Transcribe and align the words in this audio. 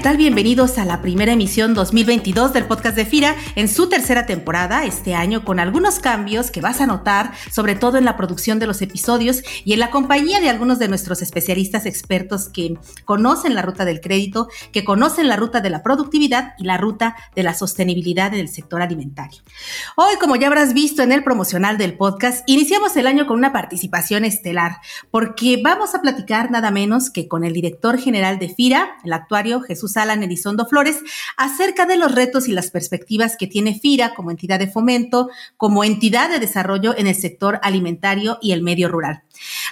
¿qué 0.00 0.04
tal? 0.04 0.16
Bienvenidos 0.16 0.78
a 0.78 0.86
la 0.86 1.02
primera 1.02 1.32
emisión 1.32 1.74
2022 1.74 2.54
del 2.54 2.64
podcast 2.64 2.96
de 2.96 3.04
FIRA 3.04 3.36
en 3.54 3.68
su 3.68 3.90
tercera 3.90 4.24
temporada 4.24 4.86
este 4.86 5.14
año 5.14 5.44
con 5.44 5.60
algunos 5.60 5.98
cambios 5.98 6.50
que 6.50 6.62
vas 6.62 6.80
a 6.80 6.86
notar, 6.86 7.32
sobre 7.52 7.74
todo 7.74 7.98
en 7.98 8.06
la 8.06 8.16
producción 8.16 8.58
de 8.58 8.66
los 8.66 8.80
episodios 8.80 9.42
y 9.62 9.74
en 9.74 9.78
la 9.78 9.90
compañía 9.90 10.40
de 10.40 10.48
algunos 10.48 10.78
de 10.78 10.88
nuestros 10.88 11.20
especialistas 11.20 11.84
expertos 11.84 12.48
que 12.48 12.78
conocen 13.04 13.54
la 13.54 13.60
ruta 13.60 13.84
del 13.84 14.00
crédito, 14.00 14.48
que 14.72 14.84
conocen 14.84 15.28
la 15.28 15.36
ruta 15.36 15.60
de 15.60 15.68
la 15.68 15.82
productividad 15.82 16.54
y 16.56 16.64
la 16.64 16.78
ruta 16.78 17.14
de 17.34 17.42
la 17.42 17.52
sostenibilidad 17.52 18.32
en 18.32 18.40
el 18.40 18.48
sector 18.48 18.80
alimentario. 18.80 19.42
Hoy, 19.96 20.14
como 20.18 20.36
ya 20.36 20.46
habrás 20.46 20.72
visto 20.72 21.02
en 21.02 21.12
el 21.12 21.22
promocional 21.22 21.76
del 21.76 21.98
podcast, 21.98 22.42
iniciamos 22.48 22.96
el 22.96 23.06
año 23.06 23.26
con 23.26 23.36
una 23.36 23.52
participación 23.52 24.24
estelar 24.24 24.78
porque 25.10 25.60
vamos 25.62 25.94
a 25.94 26.00
platicar 26.00 26.50
nada 26.50 26.70
menos 26.70 27.10
que 27.10 27.28
con 27.28 27.44
el 27.44 27.52
director 27.52 27.98
general 27.98 28.38
de 28.38 28.48
FIRA, 28.48 28.92
el 29.04 29.12
actuario 29.12 29.60
Jesús 29.60 29.89
Alan 29.96 30.22
Elizondo 30.22 30.66
Flores 30.66 30.98
acerca 31.36 31.86
de 31.86 31.96
los 31.96 32.14
retos 32.14 32.48
y 32.48 32.52
las 32.52 32.70
perspectivas 32.70 33.36
que 33.36 33.46
tiene 33.46 33.78
FIRA 33.78 34.14
como 34.14 34.30
entidad 34.30 34.58
de 34.58 34.66
fomento, 34.66 35.30
como 35.56 35.84
entidad 35.84 36.30
de 36.30 36.40
desarrollo 36.40 36.96
en 36.96 37.06
el 37.06 37.14
sector 37.14 37.58
alimentario 37.62 38.38
y 38.40 38.52
el 38.52 38.62
medio 38.62 38.88
rural. 38.88 39.22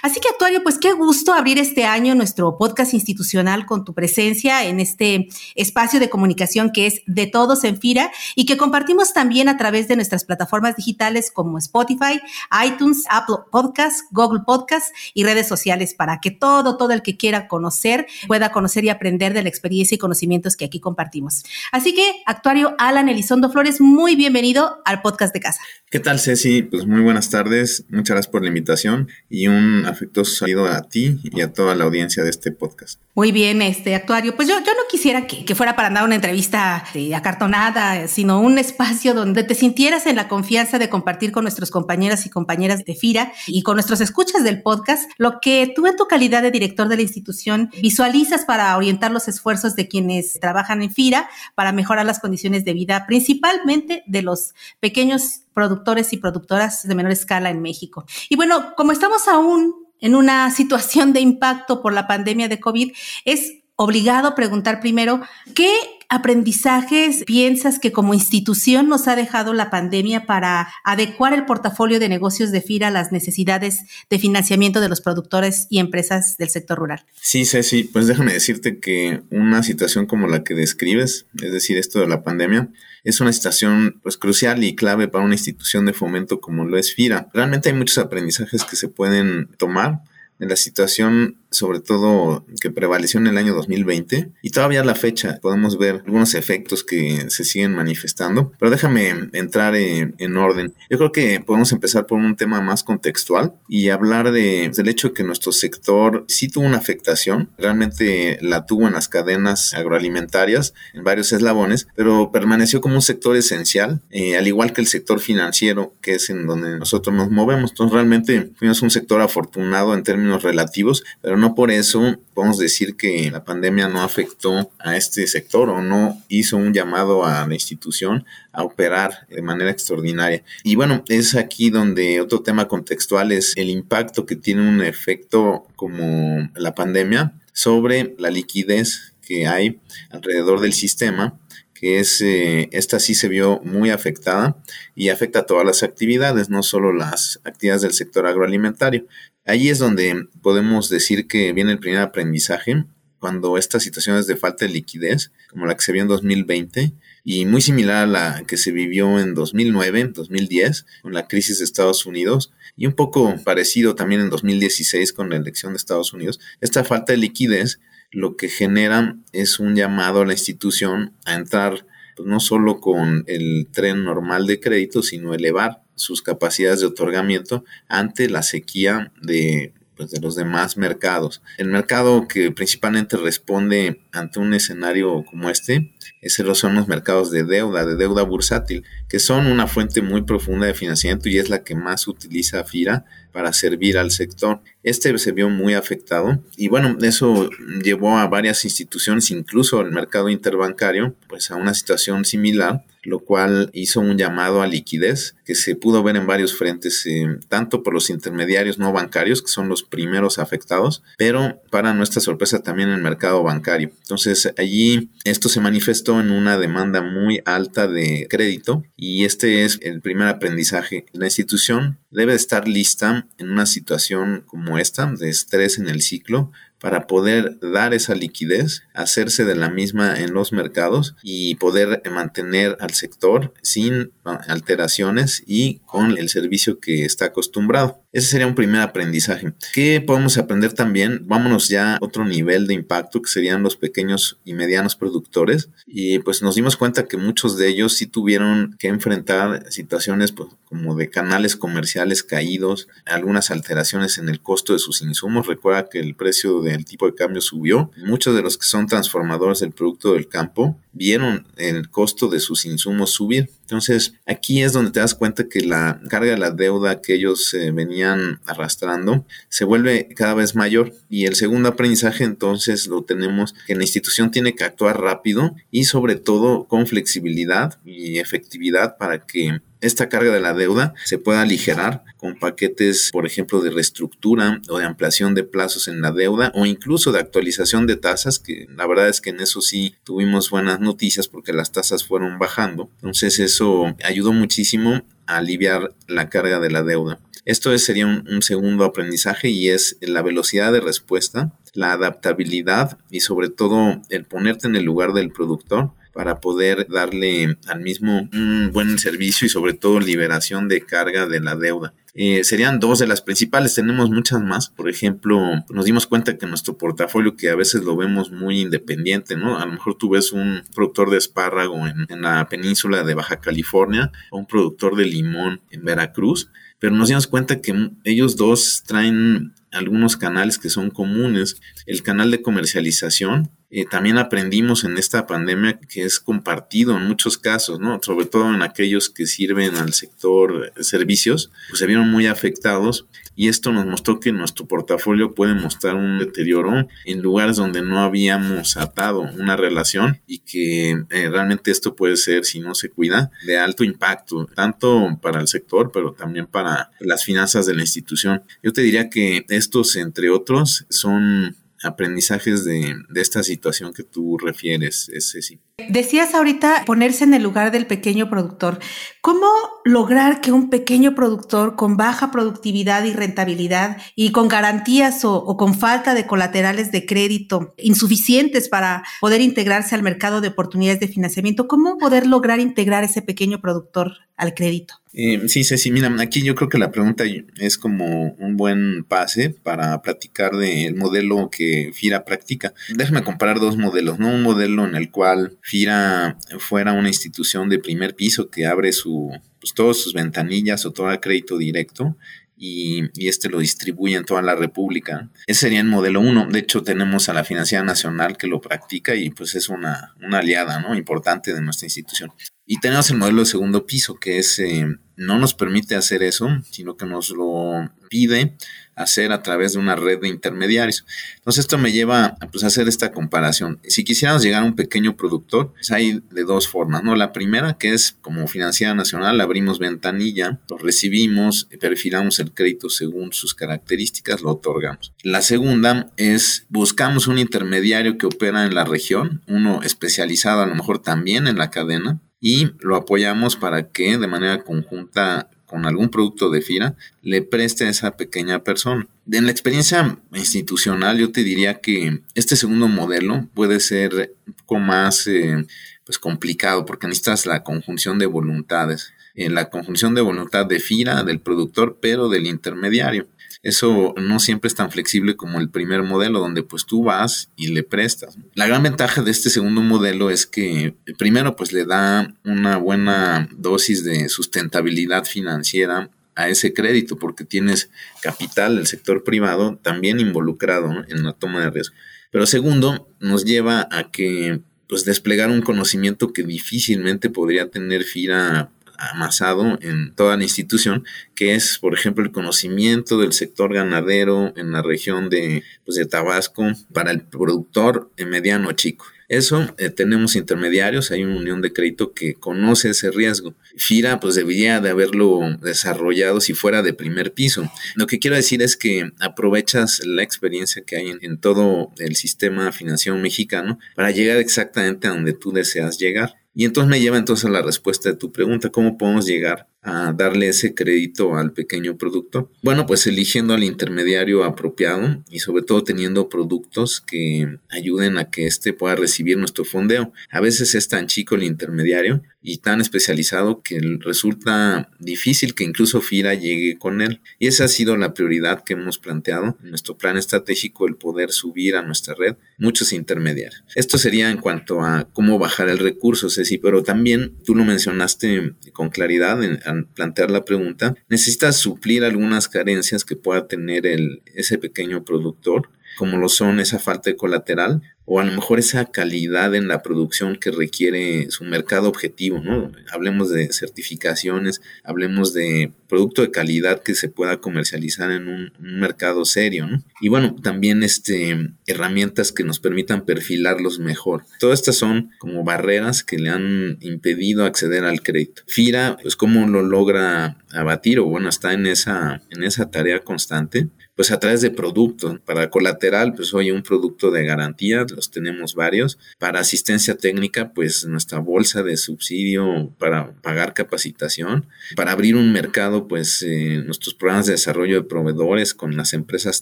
Así 0.01 0.19
que, 0.19 0.29
Actuario, 0.29 0.63
pues 0.63 0.77
qué 0.77 0.93
gusto 0.93 1.33
abrir 1.33 1.59
este 1.59 1.85
año 1.85 2.15
nuestro 2.15 2.57
podcast 2.57 2.93
institucional 2.93 3.65
con 3.65 3.83
tu 3.83 3.93
presencia 3.93 4.65
en 4.65 4.79
este 4.79 5.27
espacio 5.55 5.99
de 5.99 6.09
comunicación 6.09 6.71
que 6.71 6.87
es 6.87 7.01
de 7.05 7.27
todos 7.27 7.63
en 7.63 7.79
FIRA 7.79 8.11
y 8.35 8.45
que 8.45 8.57
compartimos 8.57 9.13
también 9.13 9.49
a 9.49 9.57
través 9.57 9.87
de 9.87 9.95
nuestras 9.95 10.25
plataformas 10.25 10.75
digitales 10.75 11.31
como 11.31 11.57
Spotify, 11.57 12.21
iTunes, 12.65 13.03
Apple 13.09 13.37
Podcasts, 13.51 14.05
Google 14.11 14.41
Podcasts 14.45 14.91
y 15.13 15.23
redes 15.23 15.47
sociales 15.47 15.93
para 15.93 16.19
que 16.19 16.31
todo, 16.31 16.77
todo 16.77 16.91
el 16.91 17.01
que 17.01 17.17
quiera 17.17 17.47
conocer 17.47 18.07
pueda 18.27 18.51
conocer 18.51 18.85
y 18.85 18.89
aprender 18.89 19.33
de 19.33 19.43
la 19.43 19.49
experiencia 19.49 19.95
y 19.95 19.97
conocimientos 19.97 20.55
que 20.55 20.65
aquí 20.65 20.79
compartimos. 20.79 21.43
Así 21.71 21.93
que, 21.93 22.21
Actuario 22.25 22.75
Alan 22.77 23.09
Elizondo 23.09 23.51
Flores, 23.51 23.81
muy 23.81 24.15
bienvenido 24.15 24.81
al 24.85 25.01
podcast 25.01 25.33
de 25.33 25.39
casa. 25.39 25.61
¿Qué 25.89 25.99
tal, 25.99 26.19
Ceci? 26.19 26.61
Pues 26.61 26.85
muy 26.85 27.01
buenas 27.01 27.29
tardes. 27.29 27.85
Muchas 27.89 28.15
gracias 28.15 28.31
por 28.31 28.43
la 28.43 28.49
invitación 28.49 29.09
y 29.29 29.47
un 29.47 29.85
afectuoso 29.89 30.45
saludo 30.45 30.67
a 30.67 30.81
ti 30.81 31.19
y 31.23 31.41
a 31.41 31.51
toda 31.51 31.75
la 31.75 31.83
audiencia 31.83 32.23
de 32.23 32.29
este 32.29 32.51
podcast. 32.51 32.99
Muy 33.15 33.31
bien, 33.31 33.61
este 33.61 33.95
actuario. 33.95 34.35
Pues 34.35 34.47
yo, 34.47 34.55
yo 34.59 34.73
no 34.73 34.81
quisiera 34.89 35.27
que, 35.27 35.43
que 35.43 35.55
fuera 35.55 35.75
para 35.75 35.89
dar 35.89 36.03
una 36.05 36.15
entrevista 36.15 36.85
de 36.93 37.13
acartonada, 37.15 38.07
sino 38.07 38.39
un 38.39 38.57
espacio 38.57 39.13
donde 39.13 39.43
te 39.43 39.55
sintieras 39.55 40.05
en 40.05 40.15
la 40.15 40.27
confianza 40.27 40.79
de 40.79 40.89
compartir 40.89 41.31
con 41.31 41.43
nuestros 41.43 41.71
compañeras 41.71 42.25
y 42.25 42.29
compañeras 42.29 42.85
de 42.85 42.95
FIRA 42.95 43.33
y 43.47 43.63
con 43.63 43.75
nuestros 43.75 44.01
escuchas 44.01 44.43
del 44.43 44.61
podcast 44.61 45.09
lo 45.17 45.39
que 45.41 45.71
tú 45.75 45.85
en 45.87 45.95
tu 45.95 46.05
calidad 46.05 46.41
de 46.41 46.51
director 46.51 46.87
de 46.87 46.95
la 46.95 47.01
institución 47.01 47.69
visualizas 47.81 48.45
para 48.45 48.75
orientar 48.77 49.11
los 49.11 49.27
esfuerzos 49.27 49.75
de 49.75 49.87
quienes 49.87 50.39
trabajan 50.39 50.81
en 50.81 50.91
FIRA 50.91 51.29
para 51.55 51.71
mejorar 51.71 52.05
las 52.05 52.19
condiciones 52.19 52.65
de 52.65 52.73
vida, 52.73 53.05
principalmente 53.07 54.03
de 54.07 54.21
los 54.21 54.53
pequeños 54.79 55.41
productores 55.59 56.13
y 56.13 56.17
productoras 56.17 56.87
de 56.87 56.95
menor 56.95 57.11
escala 57.11 57.49
en 57.49 57.61
México. 57.61 58.05
Y 58.29 58.37
bueno, 58.37 58.73
como 58.77 58.93
estamos 58.93 59.27
aún 59.27 59.75
en 59.99 60.15
una 60.15 60.49
situación 60.59 61.11
de 61.11 61.19
impacto 61.19 61.81
por 61.81 61.91
la 61.91 62.07
pandemia 62.07 62.47
de 62.47 62.61
COVID, 62.61 62.93
es 63.25 63.55
obligado 63.75 64.35
preguntar 64.35 64.79
primero, 64.79 65.21
¿qué 65.53 65.71
aprendizajes 66.09 67.23
piensas 67.23 67.77
que 67.77 67.91
como 67.91 68.15
institución 68.15 68.89
nos 68.89 69.07
ha 69.07 69.15
dejado 69.15 69.53
la 69.53 69.69
pandemia 69.69 70.25
para 70.25 70.67
adecuar 70.83 71.33
el 71.33 71.45
portafolio 71.45 71.99
de 71.99 72.09
negocios 72.09 72.51
de 72.51 72.61
FIRA 72.61 72.87
a 72.87 72.91
las 72.91 73.11
necesidades 73.11 73.81
de 74.09 74.17
financiamiento 74.17 74.81
de 74.81 74.89
los 74.89 75.01
productores 75.01 75.67
y 75.69 75.77
empresas 75.79 76.35
del 76.37 76.49
sector 76.49 76.79
rural? 76.79 77.05
Sí, 77.21 77.45
Ceci, 77.45 77.83
pues 77.83 78.07
déjame 78.07 78.33
decirte 78.33 78.79
que 78.79 79.21
una 79.29 79.61
situación 79.61 80.07
como 80.07 80.27
la 80.27 80.43
que 80.43 80.55
describes, 80.55 81.27
es 81.41 81.51
decir, 81.51 81.77
esto 81.77 81.99
de 81.99 82.07
la 82.07 82.23
pandemia, 82.23 82.69
es 83.03 83.21
una 83.21 83.33
situación 83.33 83.99
pues 84.03 84.17
crucial 84.17 84.63
y 84.63 84.75
clave 84.75 85.07
para 85.07 85.23
una 85.23 85.35
institución 85.35 85.85
de 85.85 85.93
fomento 85.93 86.41
como 86.41 86.65
lo 86.65 86.77
es 86.77 86.93
FIRA. 86.93 87.29
Realmente 87.33 87.69
hay 87.69 87.75
muchos 87.75 87.97
aprendizajes 87.97 88.63
que 88.63 88.75
se 88.75 88.87
pueden 88.87 89.49
tomar 89.57 90.01
en 90.39 90.49
la 90.49 90.55
situación 90.55 91.37
sobre 91.51 91.79
todo 91.79 92.45
que 92.61 92.69
prevaleció 92.69 93.19
en 93.19 93.27
el 93.27 93.37
año 93.37 93.53
2020 93.53 94.31
y 94.41 94.49
todavía 94.51 94.81
a 94.81 94.85
la 94.85 94.95
fecha 94.95 95.39
podemos 95.41 95.77
ver 95.77 96.03
algunos 96.05 96.35
efectos 96.35 96.83
que 96.83 97.29
se 97.29 97.43
siguen 97.43 97.73
manifestando, 97.73 98.51
pero 98.59 98.71
déjame 98.71 99.29
entrar 99.33 99.75
en, 99.75 100.37
orden. 100.37 100.73
Yo 100.89 100.97
creo 100.97 101.11
que 101.11 101.39
podemos 101.39 101.71
empezar 101.71 102.05
por 102.05 102.19
un 102.19 102.35
tema 102.35 102.61
más 102.61 102.83
contextual 102.83 103.55
y 103.67 103.89
hablar 103.89 104.31
de, 104.31 104.71
del 104.73 104.87
hecho 104.87 105.09
de 105.09 105.13
que 105.15 105.23
nuestro 105.23 105.51
sector 105.51 106.23
sí 106.27 106.47
tuvo 106.49 106.65
una 106.65 106.77
afectación, 106.77 107.49
realmente 107.57 108.37
la 108.41 108.65
tuvo 108.65 108.87
en 108.87 108.93
las 108.93 109.09
cadenas 109.09 109.73
agroalimentarias, 109.73 110.73
en 110.93 111.03
varios 111.03 111.33
eslabones, 111.33 111.87
pero 111.95 112.31
permaneció 112.31 112.79
como 112.79 112.95
un 112.95 113.01
sector 113.01 113.35
esencial, 113.35 114.01
eh, 114.11 114.37
al 114.37 114.47
igual 114.47 114.71
que 114.71 114.81
el 114.81 114.87
sector 114.87 115.19
financiero, 115.19 115.93
que 116.01 116.15
es 116.15 116.29
en 116.29 116.45
donde 116.45 116.77
nosotros 116.77 117.15
nos 117.15 117.31
movemos. 117.31 117.71
Entonces 117.71 117.93
realmente 117.93 118.51
fuimos 118.55 118.81
un 118.81 118.91
sector 118.91 119.21
afortunado 119.21 119.93
en 119.93 120.03
términos 120.03 120.43
relativos, 120.43 121.03
pero 121.21 121.37
no 121.39 121.55
por 121.55 121.71
eso 121.71 122.17
podemos 122.33 122.57
decir 122.57 122.95
que 122.95 123.31
la 123.31 123.43
pandemia 123.43 123.87
no 123.87 124.01
afectó 124.01 124.71
a 124.79 124.95
este 124.95 125.25
sector 125.27 125.69
o 125.69 125.81
no 125.81 126.21
hizo 126.27 126.57
un 126.57 126.73
llamado 126.73 127.25
a 127.25 127.47
la 127.47 127.53
institución 127.53 128.25
a 128.51 128.63
operar 128.63 129.27
de 129.29 129.41
manera 129.41 129.71
extraordinaria. 129.71 130.43
Y 130.63 130.75
bueno, 130.75 131.03
es 131.07 131.35
aquí 131.35 131.69
donde 131.69 132.21
otro 132.21 132.41
tema 132.41 132.67
contextual 132.67 133.31
es 133.31 133.53
el 133.57 133.69
impacto 133.69 134.25
que 134.25 134.35
tiene 134.35 134.67
un 134.67 134.81
efecto 134.83 135.65
como 135.75 136.49
la 136.55 136.75
pandemia 136.75 137.33
sobre 137.53 138.15
la 138.19 138.29
liquidez 138.29 139.13
que 139.25 139.47
hay 139.47 139.79
alrededor 140.11 140.59
del 140.59 140.73
sistema 140.73 141.39
que 141.79 141.99
es, 141.99 142.19
eh, 142.19 142.67
esta 142.73 142.99
sí 142.99 143.15
se 143.15 143.29
vio 143.29 143.61
muy 143.63 143.89
afectada 143.89 144.57
y 144.95 145.09
afecta 145.09 145.39
a 145.39 145.45
todas 145.45 145.65
las 145.65 145.81
actividades, 145.81 146.49
no 146.49 146.61
solo 146.61 146.91
las 146.91 147.39
actividades 147.45 147.83
del 147.83 147.93
sector 147.93 148.27
agroalimentario. 148.27 149.05
Allí 149.45 149.69
es 149.69 149.79
donde 149.79 150.27
podemos 150.41 150.89
decir 150.89 151.27
que 151.27 151.53
viene 151.53 151.71
el 151.71 151.79
primer 151.79 152.01
aprendizaje 152.01 152.85
cuando 153.19 153.57
estas 153.57 153.83
situaciones 153.83 154.27
de 154.27 154.37
falta 154.37 154.65
de 154.65 154.71
liquidez, 154.71 155.31
como 155.49 155.65
la 155.65 155.75
que 155.75 155.83
se 155.83 155.91
vio 155.91 156.01
en 156.01 156.07
2020, 156.07 156.93
y 157.25 157.45
muy 157.45 157.61
similar 157.61 158.03
a 158.03 158.07
la 158.07 158.43
que 158.47 158.57
se 158.57 158.71
vivió 158.71 159.19
en 159.19 159.33
2009, 159.33 160.11
2010, 160.13 160.85
con 161.01 161.13
la 161.13 161.27
crisis 161.27 161.59
de 161.59 161.65
Estados 161.65 162.05
Unidos, 162.05 162.53
y 162.77 162.85
un 162.85 162.93
poco 162.93 163.35
parecido 163.43 163.95
también 163.95 164.21
en 164.21 164.29
2016 164.29 165.11
con 165.11 165.29
la 165.29 165.35
elección 165.35 165.73
de 165.73 165.77
Estados 165.77 166.13
Unidos, 166.13 166.39
esta 166.61 166.85
falta 166.85 167.11
de 167.11 167.17
liquidez 167.17 167.79
lo 168.11 168.37
que 168.37 168.49
genera 168.49 169.17
es 169.33 169.59
un 169.59 169.75
llamado 169.75 170.21
a 170.21 170.25
la 170.25 170.33
institución 170.33 171.13
a 171.25 171.35
entrar 171.35 171.85
pues, 172.15 172.27
no 172.27 172.39
solo 172.39 172.79
con 172.79 173.23
el 173.27 173.67
tren 173.71 174.03
normal 174.03 174.47
de 174.47 174.59
crédito, 174.59 175.03
sino 175.03 175.33
elevar 175.33 175.83
sus 175.99 176.21
capacidades 176.21 176.79
de 176.79 176.87
otorgamiento 176.87 177.63
ante 177.87 178.29
la 178.29 178.41
sequía 178.41 179.11
de, 179.21 179.73
pues, 179.95 180.11
de 180.11 180.19
los 180.19 180.35
demás 180.35 180.77
mercados. 180.77 181.41
El 181.57 181.67
mercado 181.67 182.27
que 182.27 182.51
principalmente 182.51 183.17
responde 183.17 184.01
ante 184.11 184.39
un 184.39 184.53
escenario 184.53 185.23
como 185.25 185.49
este 185.49 185.93
esos 186.21 186.57
son 186.57 186.75
los 186.75 186.87
mercados 186.87 187.31
de 187.31 187.43
deuda, 187.43 187.85
de 187.85 187.95
deuda 187.95 188.23
bursátil, 188.23 188.83
que 189.07 189.19
son 189.19 189.47
una 189.47 189.67
fuente 189.67 190.01
muy 190.01 190.23
profunda 190.23 190.67
de 190.67 190.73
financiamiento 190.73 191.29
y 191.29 191.37
es 191.37 191.49
la 191.49 191.63
que 191.63 191.75
más 191.75 192.07
utiliza 192.07 192.63
FIRA 192.63 193.05
para 193.31 193.53
servir 193.53 193.97
al 193.97 194.11
sector. 194.11 194.61
Este 194.83 195.17
se 195.17 195.31
vio 195.31 195.49
muy 195.49 195.75
afectado 195.75 196.43
y 196.57 196.67
bueno, 196.67 196.97
eso 197.01 197.49
llevó 197.81 198.17
a 198.17 198.27
varias 198.27 198.65
instituciones, 198.65 199.31
incluso 199.31 199.79
el 199.79 199.91
mercado 199.91 200.29
interbancario, 200.29 201.15
pues 201.27 201.51
a 201.51 201.55
una 201.55 201.73
situación 201.73 202.25
similar, 202.25 202.83
lo 203.03 203.19
cual 203.19 203.69
hizo 203.73 203.99
un 203.99 204.17
llamado 204.17 204.61
a 204.61 204.67
liquidez 204.67 205.35
que 205.45 205.55
se 205.55 205.75
pudo 205.75 206.03
ver 206.03 206.15
en 206.15 206.27
varios 206.27 206.55
frentes, 206.55 207.05
eh, 207.05 207.39
tanto 207.47 207.83
por 207.83 207.93
los 207.93 208.09
intermediarios 208.09 208.77
no 208.77 208.91
bancarios, 208.91 209.41
que 209.41 209.47
son 209.47 209.69
los 209.69 209.83
primeros 209.83 210.39
afectados, 210.39 211.03
pero 211.17 211.61
para 211.71 211.93
nuestra 211.93 212.21
sorpresa 212.21 212.61
también 212.61 212.89
en 212.89 212.95
el 212.95 213.01
mercado 213.01 213.43
bancario. 213.43 213.91
Entonces 214.01 214.53
allí 214.57 215.09
esto 215.23 215.49
se 215.49 215.61
manifestó 215.61 216.19
en 216.19 216.31
una 216.31 216.57
demanda 216.57 217.01
muy 217.01 217.41
alta 217.45 217.87
de 217.87 218.27
crédito 218.29 218.83
y 218.95 219.25
este 219.25 219.63
es 219.63 219.79
el 219.81 220.01
primer 220.01 220.27
aprendizaje. 220.27 221.05
La 221.13 221.25
institución 221.25 221.97
debe 222.11 222.33
estar 222.33 222.67
lista 222.67 223.27
en 223.37 223.49
una 223.49 223.65
situación 223.65 224.43
como 224.45 224.77
esta, 224.77 225.11
de 225.11 225.29
estrés 225.29 225.77
en 225.77 225.89
el 225.89 226.01
ciclo, 226.01 226.51
para 226.79 227.07
poder 227.07 227.59
dar 227.61 227.93
esa 227.93 228.15
liquidez, 228.15 228.83
hacerse 228.93 229.45
de 229.45 229.55
la 229.55 229.69
misma 229.69 230.19
en 230.19 230.33
los 230.33 230.53
mercados 230.53 231.15
y 231.23 231.55
poder 231.55 232.01
mantener 232.09 232.77
al 232.79 232.91
sector 232.91 233.53
sin 233.61 234.11
alteraciones 234.23 235.43
y 235.45 235.79
con 235.85 236.17
el 236.17 236.29
servicio 236.29 236.79
que 236.79 237.05
está 237.05 237.25
acostumbrado. 237.25 238.03
Ese 238.11 238.27
sería 238.27 238.47
un 238.47 238.55
primer 238.55 238.81
aprendizaje. 238.81 239.53
¿Qué 239.71 240.01
podemos 240.01 240.39
aprender 240.39 240.73
también? 240.73 241.27
Vámonos 241.27 241.69
ya 241.69 241.93
a 241.93 241.97
otro 242.01 242.25
nivel 242.25 242.65
de 242.65 242.73
impacto 242.73 243.21
que 243.21 243.29
serían 243.29 243.61
los 243.61 243.75
pequeños 243.75 244.39
y 244.43 244.53
medianos 244.53 244.95
productores. 244.95 245.69
Y 245.85 246.17
pues 246.19 246.41
nos 246.41 246.55
dimos 246.55 246.75
cuenta 246.75 247.07
que 247.07 247.17
muchos 247.17 247.55
de 247.55 247.67
ellos 247.67 247.95
sí 247.95 248.07
tuvieron 248.07 248.75
que 248.79 248.87
enfrentar 248.87 249.71
situaciones 249.71 250.31
pues, 250.31 250.49
como 250.65 250.95
de 250.95 251.11
canales 251.11 251.55
comerciales 251.55 252.23
caídos, 252.23 252.87
algunas 253.05 253.51
alteraciones 253.51 254.17
en 254.17 254.27
el 254.27 254.41
costo 254.41 254.73
de 254.73 254.79
sus 254.79 255.03
insumos. 255.03 255.45
Recuerda 255.45 255.87
que 255.87 255.99
el 255.99 256.15
precio 256.15 256.61
del 256.61 256.85
tipo 256.85 257.05
de 257.05 257.13
cambio 257.13 257.41
subió. 257.41 257.91
Muchos 257.97 258.35
de 258.35 258.41
los 258.41 258.57
que 258.57 258.65
son 258.65 258.87
transformadores 258.87 259.59
del 259.59 259.71
producto 259.71 260.13
del 260.13 260.27
campo 260.27 260.79
vieron 260.93 261.45
el 261.57 261.89
costo 261.91 262.27
de 262.27 262.39
sus 262.39 262.65
insumos 262.65 263.11
subir. 263.11 263.49
Entonces, 263.69 264.15
aquí 264.25 264.63
es 264.63 264.73
donde 264.73 264.89
te 264.89 264.99
das 264.99 265.13
cuenta 265.13 265.47
que 265.47 265.61
la 265.61 266.01
carga 266.09 266.31
de 266.31 266.39
la 266.39 266.49
deuda 266.49 267.01
que 267.01 267.13
ellos 267.13 267.53
eh, 267.53 267.69
venían 267.69 268.41
arrastrando 268.47 269.27
se 269.47 269.63
vuelve 269.63 270.09
cada 270.15 270.33
vez 270.33 270.55
mayor. 270.55 270.91
Y 271.07 271.27
el 271.27 271.35
segundo 271.35 271.69
aprendizaje, 271.69 272.23
entonces, 272.23 272.87
lo 272.87 273.03
tenemos 273.03 273.53
que 273.67 273.75
la 273.75 273.83
institución 273.83 274.31
tiene 274.31 274.55
que 274.55 274.63
actuar 274.63 274.99
rápido 274.99 275.55
y 275.69 275.83
sobre 275.83 276.15
todo 276.15 276.65
con 276.65 276.87
flexibilidad 276.87 277.77
y 277.85 278.17
efectividad 278.17 278.97
para 278.97 279.19
que 279.19 279.61
esta 279.81 280.09
carga 280.09 280.31
de 280.31 280.41
la 280.41 280.53
deuda 280.53 280.93
se 281.05 281.17
pueda 281.17 281.41
aligerar 281.41 282.03
con 282.17 282.37
paquetes, 282.37 283.09
por 283.11 283.25
ejemplo, 283.25 283.61
de 283.61 283.69
reestructura 283.69 284.61
o 284.67 284.77
de 284.77 284.85
ampliación 284.85 285.35
de 285.35 285.43
plazos 285.43 285.87
en 285.87 286.01
la 286.01 286.11
deuda 286.11 286.51
o 286.53 286.65
incluso 286.65 287.11
de 287.11 287.19
actualización 287.19 287.87
de 287.87 287.95
tasas, 287.95 288.39
que 288.39 288.67
la 288.75 288.85
verdad 288.87 289.07
es 289.07 289.21
que 289.21 289.29
en 289.29 289.39
eso 289.39 289.61
sí 289.61 289.95
tuvimos 290.03 290.49
buenas 290.49 290.79
noticias 290.79 291.27
porque 291.27 291.53
las 291.53 291.71
tasas 291.71 292.03
fueron 292.03 292.39
bajando. 292.39 292.89
Entonces 292.95 293.39
eso 293.39 293.95
ayudó 294.03 294.33
muchísimo 294.33 295.03
a 295.27 295.37
aliviar 295.37 295.93
la 296.07 296.29
carga 296.29 296.59
de 296.59 296.71
la 296.71 296.83
deuda. 296.83 297.19
Esto 297.45 297.75
sería 297.77 298.05
un, 298.05 298.27
un 298.29 298.41
segundo 298.41 298.83
aprendizaje 298.83 299.49
y 299.49 299.69
es 299.69 299.97
la 300.01 300.21
velocidad 300.21 300.73
de 300.73 300.81
respuesta, 300.81 301.53
la 301.73 301.93
adaptabilidad 301.93 302.97
y 303.09 303.21
sobre 303.21 303.49
todo 303.49 304.01
el 304.09 304.25
ponerte 304.25 304.67
en 304.67 304.75
el 304.75 304.83
lugar 304.83 305.13
del 305.13 305.31
productor 305.31 305.91
para 306.19 306.41
poder 306.41 306.85
darle 306.89 307.57
al 307.65 307.79
mismo 307.79 308.27
un 308.33 308.71
buen 308.73 308.99
servicio 308.99 309.47
y 309.47 309.49
sobre 309.49 309.73
todo 309.73 310.01
liberación 310.01 310.67
de 310.67 310.81
carga 310.81 311.27
de 311.27 311.39
la 311.39 311.55
deuda. 311.55 311.93
Eh, 312.13 312.43
serían 312.43 312.81
dos 312.81 312.99
de 312.99 313.07
las 313.07 313.21
principales, 313.21 313.73
tenemos 313.73 314.09
muchas 314.09 314.41
más. 314.41 314.67
Por 314.67 314.89
ejemplo, 314.89 315.39
nos 315.69 315.85
dimos 315.85 316.07
cuenta 316.07 316.37
que 316.37 316.45
nuestro 316.45 316.77
portafolio, 316.77 317.37
que 317.37 317.49
a 317.49 317.55
veces 317.55 317.85
lo 317.85 317.95
vemos 317.95 318.31
muy 318.31 318.59
independiente, 318.59 319.37
¿no? 319.37 319.59
A 319.59 319.65
lo 319.65 319.71
mejor 319.71 319.95
tú 319.97 320.09
ves 320.09 320.33
un 320.33 320.61
productor 320.75 321.09
de 321.09 321.19
espárrago 321.19 321.87
en, 321.87 322.05
en 322.09 322.21
la 322.21 322.49
península 322.49 323.05
de 323.05 323.13
Baja 323.13 323.39
California 323.39 324.11
o 324.29 324.39
un 324.39 324.45
productor 324.45 324.97
de 324.97 325.05
limón 325.05 325.61
en 325.71 325.85
Veracruz, 325.85 326.51
pero 326.79 326.93
nos 326.93 327.07
dimos 327.07 327.27
cuenta 327.27 327.61
que 327.61 327.91
ellos 328.03 328.35
dos 328.35 328.83
traen 328.85 329.53
algunos 329.71 330.17
canales 330.17 330.57
que 330.57 330.69
son 330.69 330.89
comunes. 330.89 331.61
El 331.85 332.03
canal 332.03 332.29
de 332.29 332.41
comercialización, 332.41 333.51
eh, 333.71 333.85
también 333.85 334.17
aprendimos 334.17 334.83
en 334.83 334.97
esta 334.97 335.27
pandemia 335.27 335.79
que 335.79 336.03
es 336.03 336.19
compartido 336.19 336.97
en 336.97 337.07
muchos 337.07 337.37
casos, 337.37 337.79
¿no? 337.79 337.99
Sobre 338.01 338.25
todo 338.25 338.53
en 338.53 338.63
aquellos 338.63 339.09
que 339.09 339.27
sirven 339.27 339.75
al 339.75 339.93
sector 339.93 340.73
servicios, 340.79 341.51
pues 341.69 341.79
se 341.79 341.85
vieron 341.85 342.09
muy 342.09 342.25
afectados 342.25 343.05
y 343.35 343.47
esto 343.47 343.71
nos 343.71 343.85
mostró 343.85 344.19
que 344.19 344.31
nuestro 344.31 344.65
portafolio 344.65 345.33
puede 345.35 345.53
mostrar 345.53 345.95
un 345.95 346.19
deterioro 346.19 346.87
en 347.05 347.21
lugares 347.21 347.57
donde 347.57 347.81
no 347.81 347.99
habíamos 347.99 348.75
atado 348.75 349.21
una 349.21 349.55
relación 349.55 350.19
y 350.27 350.39
que 350.39 350.91
eh, 351.09 351.29
realmente 351.29 351.71
esto 351.71 351.95
puede 351.95 352.17
ser, 352.17 352.45
si 352.45 352.59
no 352.59 352.75
se 352.75 352.89
cuida, 352.89 353.31
de 353.45 353.57
alto 353.57 353.83
impacto, 353.83 354.45
tanto 354.55 355.17
para 355.21 355.39
el 355.39 355.47
sector, 355.47 355.91
pero 355.93 356.13
también 356.13 356.47
para 356.47 356.91
las 356.99 357.23
finanzas 357.23 357.65
de 357.65 357.75
la 357.75 357.81
institución. 357.81 358.43
Yo 358.63 358.73
te 358.73 358.81
diría 358.81 359.09
que 359.09 359.45
estos, 359.47 359.95
entre 359.95 360.29
otros, 360.29 360.85
son 360.89 361.55
aprendizajes 361.83 362.65
de, 362.65 362.95
esta 363.15 363.43
situación 363.43 363.93
que 363.93 364.03
tú 364.03 364.37
refieres, 364.37 365.09
sí. 365.19 365.59
Decías 365.87 366.35
ahorita 366.35 366.83
ponerse 366.85 367.23
en 367.23 367.33
el 367.33 367.41
lugar 367.41 367.71
del 367.71 367.87
pequeño 367.87 368.29
productor. 368.29 368.79
¿Cómo 369.21 369.47
lograr 369.85 370.41
que 370.41 370.51
un 370.51 370.69
pequeño 370.69 371.15
productor 371.15 371.75
con 371.77 371.95
baja 371.95 372.31
productividad 372.31 373.05
y 373.05 373.13
rentabilidad 373.13 373.97
y 374.15 374.31
con 374.31 374.49
garantías 374.49 375.23
o, 375.23 375.35
o, 375.35 375.55
con 375.55 375.73
falta 375.73 376.13
de 376.13 376.27
colaterales 376.27 376.91
de 376.91 377.05
crédito 377.05 377.73
insuficientes 377.77 378.67
para 378.67 379.03
poder 379.21 379.39
integrarse 379.39 379.95
al 379.95 380.03
mercado 380.03 380.41
de 380.41 380.49
oportunidades 380.49 380.99
de 380.99 381.07
financiamiento, 381.07 381.67
cómo 381.67 381.97
poder 381.97 382.27
lograr 382.27 382.59
integrar 382.59 383.03
ese 383.05 383.21
pequeño 383.21 383.61
productor 383.61 384.17
al 384.39 384.53
crédito? 384.53 384.95
Eh, 385.11 385.49
sí, 385.49 385.63
sí, 385.63 385.91
mira, 385.91 386.09
aquí 386.19 386.41
yo 386.43 386.55
creo 386.55 386.69
que 386.69 386.77
la 386.77 386.91
pregunta 386.91 387.25
es 387.57 387.77
como 387.77 388.31
un 388.39 388.55
buen 388.55 389.03
pase 389.03 389.49
para 389.49 390.01
platicar 390.01 390.55
del 390.55 390.95
modelo 390.95 391.49
que 391.49 391.91
FIRA 391.93 392.23
practica. 392.23 392.73
Déjame 392.95 393.23
comparar 393.23 393.59
dos 393.59 393.75
modelos, 393.75 394.17
¿no? 394.17 394.29
Un 394.29 394.41
modelo 394.41 394.87
en 394.87 394.95
el 394.95 395.11
cual 395.11 395.57
FIRA 395.61 396.37
fuera 396.59 396.93
una 396.93 397.09
institución 397.09 397.67
de 397.67 397.79
primer 397.79 398.15
piso 398.15 398.49
que 398.49 398.65
abre 398.65 398.93
su, 398.93 399.31
pues, 399.59 399.73
todas 399.73 399.97
sus 399.97 400.13
ventanillas 400.13 400.85
o 400.85 400.91
todo 400.91 401.11
el 401.11 401.19
crédito 401.19 401.57
directo 401.57 402.15
y, 402.55 403.03
y, 403.13 403.27
este 403.27 403.49
lo 403.49 403.59
distribuye 403.59 404.15
en 404.15 404.25
toda 404.25 404.41
la 404.41 404.55
República. 404.55 405.29
Ese 405.47 405.61
sería 405.61 405.79
el 405.79 405.87
modelo 405.87 406.21
uno. 406.21 406.47
De 406.49 406.59
hecho, 406.59 406.83
tenemos 406.83 407.27
a 407.27 407.33
la 407.33 407.43
Financiera 407.43 407.83
Nacional 407.83 408.37
que 408.37 408.47
lo 408.47 408.61
practica 408.61 409.15
y 409.15 409.31
pues 409.31 409.55
es 409.55 409.69
una, 409.69 410.15
una 410.21 410.39
aliada 410.39 410.79
¿no? 410.79 410.95
importante 410.95 411.53
de 411.53 411.61
nuestra 411.61 411.87
institución. 411.87 412.31
Y 412.71 412.79
tenemos 412.79 413.09
el 413.09 413.17
modelo 413.17 413.39
de 413.39 413.47
segundo 413.47 413.87
piso, 413.87 414.19
que 414.19 414.37
es, 414.37 414.59
eh, 414.59 414.85
no 415.15 415.39
nos 415.39 415.55
permite 415.55 415.95
hacer 415.95 416.21
eso, 416.21 416.49
sino 416.69 416.97
que 416.97 417.07
nos 417.07 417.31
lo 417.31 417.89
pide 418.11 418.53
hacer 418.93 419.31
a 419.31 419.41
través 419.41 419.73
de 419.73 419.79
una 419.79 419.95
red 419.95 420.19
de 420.19 420.27
intermediarios. 420.27 421.03
Entonces 421.37 421.61
esto 421.61 421.79
me 421.79 421.91
lleva 421.91 422.37
pues, 422.51 422.63
a 422.63 422.67
hacer 422.67 422.87
esta 422.87 423.11
comparación. 423.11 423.79
Si 423.85 424.03
quisiéramos 424.03 424.43
llegar 424.43 424.61
a 424.61 424.67
un 424.67 424.75
pequeño 424.75 425.17
productor, 425.17 425.73
pues 425.73 425.89
hay 425.89 426.21
de 426.29 426.43
dos 426.43 426.67
formas, 426.67 427.01
¿no? 427.01 427.15
La 427.15 427.31
primera 427.31 427.73
que 427.73 427.91
es 427.91 428.15
como 428.21 428.47
financiera 428.47 428.93
nacional, 428.93 429.41
abrimos 429.41 429.79
ventanilla, 429.79 430.59
lo 430.69 430.77
recibimos, 430.77 431.67
perfilamos 431.79 432.37
el 432.37 432.51
crédito 432.51 432.89
según 432.89 433.33
sus 433.33 433.55
características, 433.55 434.41
lo 434.41 434.51
otorgamos. 434.51 435.11
La 435.23 435.41
segunda 435.41 436.11
es 436.17 436.67
buscamos 436.69 437.25
un 437.25 437.39
intermediario 437.39 438.19
que 438.19 438.27
opera 438.27 438.67
en 438.67 438.75
la 438.75 438.85
región, 438.85 439.41
uno 439.47 439.81
especializado 439.81 440.61
a 440.61 440.67
lo 440.67 440.75
mejor 440.75 441.01
también 441.01 441.47
en 441.47 441.57
la 441.57 441.71
cadena, 441.71 442.19
y 442.41 442.71
lo 442.79 442.95
apoyamos 442.95 443.55
para 443.55 443.89
que 443.89 444.17
de 444.17 444.27
manera 444.27 444.63
conjunta 444.63 445.49
con 445.65 445.85
algún 445.85 446.09
producto 446.09 446.49
de 446.49 446.61
FIRA 446.61 446.95
le 447.21 447.43
preste 447.43 447.85
a 447.85 447.89
esa 447.89 448.17
pequeña 448.17 448.63
persona. 448.63 449.07
En 449.31 449.45
la 449.45 449.51
experiencia 449.51 450.17
institucional 450.33 451.19
yo 451.19 451.31
te 451.31 451.43
diría 451.43 451.79
que 451.79 452.21
este 452.33 452.55
segundo 452.55 452.87
modelo 452.87 453.47
puede 453.53 453.79
ser 453.79 454.35
un 454.47 454.53
poco 454.53 454.79
más 454.79 455.27
eh, 455.27 455.65
pues 456.05 456.17
complicado 456.17 456.85
porque 456.85 457.07
necesitas 457.07 457.45
la 457.45 457.63
conjunción 457.63 458.17
de 458.17 458.25
voluntades. 458.25 459.13
En 459.35 459.53
la 459.53 459.69
conjunción 459.69 460.15
de 460.15 460.21
voluntad 460.21 460.65
de 460.65 460.79
FIRA, 460.79 461.23
del 461.23 461.39
productor, 461.39 461.99
pero 462.01 462.29
del 462.29 462.47
intermediario. 462.47 463.27
Eso 463.61 464.13
no 464.17 464.39
siempre 464.39 464.69
es 464.69 464.75
tan 464.75 464.89
flexible 464.89 465.35
como 465.35 465.59
el 465.59 465.69
primer 465.69 466.03
modelo, 466.03 466.39
donde 466.39 466.63
pues 466.63 466.85
tú 466.85 467.03
vas 467.03 467.49
y 467.57 467.67
le 467.67 467.83
prestas. 467.83 468.37
La 468.53 468.67
gran 468.67 468.83
ventaja 468.83 469.21
de 469.21 469.31
este 469.31 469.49
segundo 469.49 469.81
modelo 469.81 470.29
es 470.29 470.45
que 470.45 470.95
primero 471.17 471.55
pues 471.57 471.73
le 471.73 471.85
da 471.85 472.33
una 472.45 472.77
buena 472.77 473.49
dosis 473.51 474.05
de 474.05 474.29
sustentabilidad 474.29 475.25
financiera 475.25 476.09
a 476.35 476.47
ese 476.47 476.73
crédito 476.73 477.17
porque 477.17 477.43
tienes 477.43 477.89
capital 478.21 478.77
del 478.77 478.87
sector 478.87 479.25
privado 479.25 479.77
también 479.81 480.21
involucrado 480.21 481.03
en 481.09 481.23
la 481.23 481.33
toma 481.33 481.59
de 481.61 481.69
riesgo. 481.69 481.95
Pero 482.31 482.45
segundo, 482.45 483.09
nos 483.19 483.43
lleva 483.43 483.89
a 483.91 484.09
que 484.09 484.61
pues 484.87 485.05
desplegar 485.05 485.51
un 485.51 485.61
conocimiento 485.61 486.33
que 486.33 486.43
difícilmente 486.43 487.29
podría 487.29 487.69
tener 487.69 488.03
FIRA 488.03 488.71
amasado 488.99 489.77
en 489.81 490.13
toda 490.15 490.37
la 490.37 490.43
institución, 490.43 491.05
que 491.35 491.55
es, 491.55 491.77
por 491.79 491.93
ejemplo, 491.93 492.23
el 492.23 492.31
conocimiento 492.31 493.17
del 493.17 493.33
sector 493.33 493.73
ganadero 493.73 494.53
en 494.55 494.71
la 494.71 494.81
región 494.81 495.29
de, 495.29 495.63
pues, 495.85 495.97
de 495.97 496.05
Tabasco 496.05 496.65
para 496.93 497.11
el 497.11 497.21
productor 497.21 498.11
mediano 498.17 498.71
chico. 498.73 499.05
Eso, 499.29 499.75
eh, 499.77 499.91
tenemos 499.91 500.35
intermediarios, 500.35 501.11
hay 501.11 501.23
una 501.23 501.37
unión 501.37 501.61
de 501.61 501.71
crédito 501.71 502.13
que 502.13 502.33
conoce 502.33 502.89
ese 502.89 503.11
riesgo. 503.11 503.53
FIRA, 503.77 504.19
pues 504.19 504.33
debería 504.33 504.81
de 504.81 504.89
haberlo 504.89 505.55
desarrollado 505.61 506.41
si 506.41 506.55
fuera 506.55 506.81
de 506.81 506.93
primer 506.93 507.31
piso. 507.33 507.71
Lo 507.95 508.07
que 508.07 508.17
quiero 508.17 508.35
decir 508.35 508.63
es 508.63 508.75
que 508.75 509.11
aprovechas 509.19 510.03
la 510.03 510.23
experiencia 510.23 510.81
que 510.83 510.97
hay 510.97 511.09
en, 511.09 511.19
en 511.21 511.37
todo 511.37 511.91
el 511.99 512.15
sistema 512.15 512.71
financiero 512.71 513.19
mexicano 513.19 513.77
para 513.95 514.09
llegar 514.09 514.37
exactamente 514.37 515.07
a 515.07 515.11
donde 515.11 515.33
tú 515.33 515.51
deseas 515.51 515.99
llegar. 515.99 516.33
Y 516.59 516.65
entonces 516.65 516.89
me 516.89 516.99
lleva 516.99 517.17
entonces 517.17 517.45
a 517.45 517.49
la 517.49 517.61
respuesta 517.61 518.09
de 518.09 518.17
tu 518.17 518.33
pregunta, 518.33 518.69
¿cómo 518.69 518.97
podemos 518.97 519.25
llegar 519.25 519.68
a 519.81 520.13
darle 520.13 520.49
ese 520.49 520.73
crédito 520.73 521.35
al 521.35 521.53
pequeño 521.53 521.97
producto? 521.97 522.51
Bueno, 522.61 522.85
pues 522.85 523.07
eligiendo 523.07 523.53
al 523.53 523.63
intermediario 523.63 524.43
apropiado 524.43 525.23
y 525.29 525.39
sobre 525.39 525.63
todo 525.63 525.83
teniendo 525.83 526.29
productos 526.29 527.01
que 527.01 527.59
ayuden 527.69 528.17
a 528.17 528.29
que 528.29 528.45
éste 528.47 528.73
pueda 528.73 528.95
recibir 528.95 529.37
nuestro 529.37 529.65
fondeo. 529.65 530.11
A 530.29 530.41
veces 530.41 530.75
es 530.75 530.87
tan 530.87 531.07
chico 531.07 531.35
el 531.35 531.43
intermediario 531.43 532.21
y 532.41 532.57
tan 532.57 532.81
especializado 532.81 533.61
que 533.61 533.79
resulta 533.99 534.89
difícil 534.99 535.53
que 535.55 535.63
incluso 535.63 536.01
FIRA 536.01 536.33
llegue 536.33 536.77
con 536.77 537.01
él. 537.01 537.21
Y 537.37 537.47
esa 537.47 537.65
ha 537.65 537.67
sido 537.67 537.97
la 537.97 538.13
prioridad 538.13 538.63
que 538.63 538.73
hemos 538.73 538.97
planteado 538.97 539.57
en 539.63 539.69
nuestro 539.69 539.97
plan 539.97 540.17
estratégico, 540.17 540.87
el 540.87 540.95
poder 540.95 541.31
subir 541.31 541.75
a 541.75 541.81
nuestra 541.81 542.15
red 542.15 542.35
muchos 542.57 542.93
intermediarios. 542.93 543.63
Esto 543.75 543.97
sería 543.97 544.29
en 544.29 544.37
cuanto 544.37 544.81
a 544.81 545.09
cómo 545.13 545.39
bajar 545.39 545.69
el 545.69 545.79
recurso, 545.79 546.29
Ceci, 546.29 546.57
pero 546.57 546.83
también 546.83 547.35
tú 547.45 547.55
lo 547.55 547.65
mencionaste 547.65 548.53
con 548.73 548.89
claridad 548.89 549.43
en, 549.43 549.59
plantear 549.85 550.31
la 550.31 550.45
pregunta, 550.45 550.95
necesitas 551.09 551.57
suplir 551.57 552.03
algunas 552.03 552.47
carencias 552.47 553.05
que 553.05 553.15
pueda 553.15 553.47
tener 553.47 553.85
el, 553.85 554.21
ese 554.35 554.57
pequeño 554.57 555.03
productor 555.03 555.69
como 555.99 556.17
lo 556.17 556.29
son 556.29 556.61
esa 556.61 556.79
falta 556.79 557.09
de 557.09 557.17
colateral 557.17 557.81
o 558.05 558.21
a 558.21 558.23
lo 558.23 558.31
mejor 558.31 558.57
esa 558.57 558.85
calidad 558.85 559.53
en 559.53 559.67
la 559.67 559.83
producción 559.83 560.37
que 560.37 560.49
requiere 560.49 561.29
su 561.29 561.43
mercado 561.43 561.89
objetivo, 561.89 562.39
¿no? 562.39 562.71
Hablemos 562.89 563.29
de 563.29 563.51
certificaciones, 563.51 564.61
hablemos 564.85 565.33
de 565.33 565.73
producto 565.89 566.21
de 566.21 566.31
calidad 566.31 566.81
que 566.81 566.95
se 566.95 567.09
pueda 567.09 567.41
comercializar 567.41 568.11
en 568.11 568.29
un, 568.29 568.53
mercado 568.59 569.25
serio, 569.25 569.67
¿no? 569.67 569.83
Y 569.99 570.07
bueno, 570.07 570.37
también 570.41 570.83
este, 570.83 571.51
herramientas 571.67 572.31
que 572.31 572.45
nos 572.45 572.59
permitan 572.59 573.03
perfilarlos 573.03 573.79
mejor. 573.79 574.23
Todas 574.39 574.59
estas 574.59 574.77
son 574.77 575.11
como 575.19 575.43
barreras 575.43 576.05
que 576.05 576.17
le 576.17 576.29
han 576.29 576.77
impedido 576.79 577.43
acceder 577.43 577.83
al 577.83 578.01
crédito. 578.01 578.43
FIRA, 578.47 578.95
pues 579.01 579.17
cómo 579.17 579.45
lo 579.47 579.63
logra 579.63 580.37
abatir 580.53 580.99
o 580.99 581.05
bueno, 581.05 581.27
está 581.27 581.51
en 581.51 581.67
esa, 581.67 582.21
en 582.29 582.43
esa 582.43 582.71
tarea 582.71 583.01
constante 583.01 583.67
pues 583.99 584.11
a 584.11 584.19
través 584.21 584.39
de 584.39 584.49
productos. 584.49 585.19
Para 585.25 585.49
colateral, 585.49 586.13
pues 586.13 586.33
hoy 586.33 586.51
un 586.51 586.63
producto 586.63 587.11
de 587.11 587.25
garantía, 587.25 587.85
los 587.93 588.09
tenemos 588.11 588.55
varios. 588.55 588.97
Para 589.17 589.41
asistencia 589.41 589.97
técnica, 589.97 590.53
pues 590.53 590.85
nuestra 590.85 591.19
bolsa 591.19 591.63
de 591.63 591.75
subsidio 591.75 592.73
para 592.77 593.11
pagar 593.21 593.53
capacitación. 593.53 594.45
Para 594.77 594.93
abrir 594.93 595.17
un 595.17 595.33
mercado, 595.33 595.89
pues 595.89 596.21
eh, 596.21 596.63
nuestros 596.65 596.93
programas 596.93 597.25
de 597.25 597.33
desarrollo 597.33 597.75
de 597.75 597.89
proveedores 597.89 598.53
con 598.53 598.77
las 598.77 598.93
empresas 598.93 599.41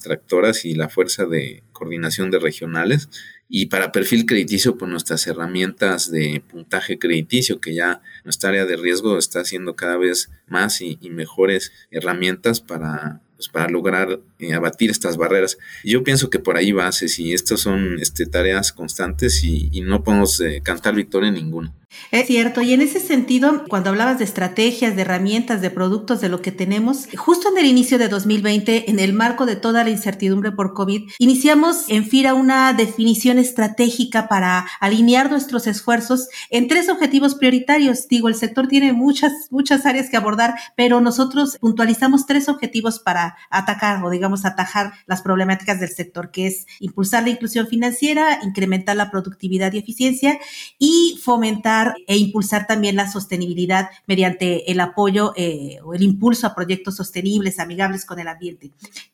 tractoras 0.00 0.64
y 0.64 0.74
la 0.74 0.88
fuerza 0.88 1.26
de 1.26 1.62
coordinación 1.70 2.32
de 2.32 2.40
regionales. 2.40 3.08
Y 3.48 3.66
para 3.66 3.92
perfil 3.92 4.26
crediticio, 4.26 4.76
pues 4.76 4.90
nuestras 4.90 5.24
herramientas 5.28 6.10
de 6.10 6.42
puntaje 6.50 6.98
crediticio, 6.98 7.60
que 7.60 7.74
ya 7.74 8.02
nuestra 8.24 8.50
área 8.50 8.66
de 8.66 8.76
riesgo 8.76 9.18
está 9.18 9.38
haciendo 9.38 9.76
cada 9.76 9.98
vez 9.98 10.30
más 10.48 10.80
y 10.80 10.98
mejores 11.10 11.70
herramientas 11.92 12.60
para 12.60 13.20
pues, 13.38 13.48
para 13.48 13.68
lograr 13.68 14.18
eh, 14.40 14.52
abatir 14.52 14.90
estas 14.90 15.16
barreras. 15.16 15.58
Yo 15.84 16.02
pienso 16.02 16.28
que 16.28 16.40
por 16.40 16.56
ahí 16.56 16.72
va, 16.72 16.90
y 17.18 17.32
estas 17.32 17.60
son 17.60 17.96
este, 18.00 18.26
tareas 18.26 18.72
constantes 18.72 19.44
y, 19.44 19.80
no 19.82 20.02
podemos 20.02 20.40
eh, 20.40 20.60
cantar 20.62 20.96
victoria 20.96 21.28
en 21.28 21.36
ninguna. 21.36 21.72
Es 22.10 22.26
cierto, 22.26 22.62
y 22.62 22.72
en 22.72 22.80
ese 22.80 23.00
sentido, 23.00 23.64
cuando 23.68 23.90
hablabas 23.90 24.18
de 24.18 24.24
estrategias, 24.24 24.96
de 24.96 25.02
herramientas, 25.02 25.60
de 25.60 25.70
productos, 25.70 26.22
de 26.22 26.30
lo 26.30 26.40
que 26.40 26.52
tenemos, 26.52 27.06
justo 27.16 27.50
en 27.50 27.58
el 27.58 27.66
inicio 27.66 27.98
de 27.98 28.08
2020, 28.08 28.90
en 28.90 28.98
el 28.98 29.12
marco 29.12 29.44
de 29.44 29.56
toda 29.56 29.84
la 29.84 29.90
incertidumbre 29.90 30.50
por 30.52 30.72
COVID, 30.72 31.10
iniciamos 31.18 31.84
en 31.88 32.06
FIRA 32.06 32.32
una 32.32 32.72
definición 32.72 33.38
estratégica 33.38 34.26
para 34.26 34.66
alinear 34.80 35.30
nuestros 35.30 35.66
esfuerzos 35.66 36.28
en 36.48 36.66
tres 36.66 36.88
objetivos 36.88 37.34
prioritarios. 37.34 38.08
Digo, 38.08 38.28
el 38.28 38.36
sector 38.36 38.68
tiene 38.68 38.94
muchas, 38.94 39.32
muchas 39.50 39.84
áreas 39.84 40.08
que 40.08 40.16
abordar, 40.16 40.54
pero 40.76 41.02
nosotros 41.02 41.58
puntualizamos 41.60 42.24
tres 42.24 42.48
objetivos 42.48 43.00
para 43.00 43.36
atacar 43.50 44.02
o 44.02 44.08
digamos 44.08 44.46
atajar 44.46 44.92
las 45.06 45.20
problemáticas 45.20 45.78
del 45.78 45.90
sector, 45.90 46.30
que 46.30 46.46
es 46.46 46.66
impulsar 46.80 47.24
la 47.24 47.30
inclusión 47.30 47.66
financiera, 47.66 48.40
incrementar 48.42 48.96
la 48.96 49.10
productividad 49.10 49.74
y 49.74 49.78
eficiencia 49.78 50.38
y 50.78 51.20
fomentar 51.22 51.77
e 52.06 52.16
impulsar 52.16 52.66
también 52.66 52.96
la 52.96 53.10
sostenibilidad 53.10 53.88
mediante 54.06 54.70
el 54.70 54.80
apoyo 54.80 55.32
eh, 55.36 55.78
o 55.84 55.94
el 55.94 56.02
impulso 56.02 56.46
a 56.46 56.54
proyectos 56.54 56.96
sostenibles, 56.96 57.58
amigables 57.58 58.04
con 58.04 58.18
el 58.18 58.28
ambiente. 58.28 58.72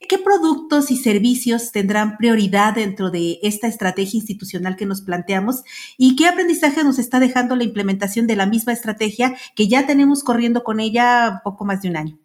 ¿Qué 0.09 0.19
productos 0.19 0.91
y 0.91 0.97
servicios 0.97 1.73
tendrán 1.73 2.17
prioridad 2.17 2.75
dentro 2.75 3.11
de 3.11 3.39
esta 3.43 3.67
estrategia 3.67 4.19
institucional 4.19 4.77
que 4.77 4.87
nos 4.87 5.01
planteamos 5.01 5.63
y 5.99 6.17
qué 6.17 6.27
aprendizaje 6.27 6.85
nos 6.85 6.99
está 6.99 7.21
dejando 7.21 7.57
la 7.57 7.65
implementación 7.65 8.27
de 8.27 8.37
la 8.37 8.47
misma 8.47 8.73
estrategia 8.73 9.35
que 9.55 9.69
ya 9.69 9.87
tenemos 9.87 10.23
corriendo 10.23 10.65
con 10.65 10.81
ella 10.81 11.41
poco 11.45 11.65
más 11.65 11.83
de 11.83 11.89
un 11.89 11.97
año? 11.97 12.19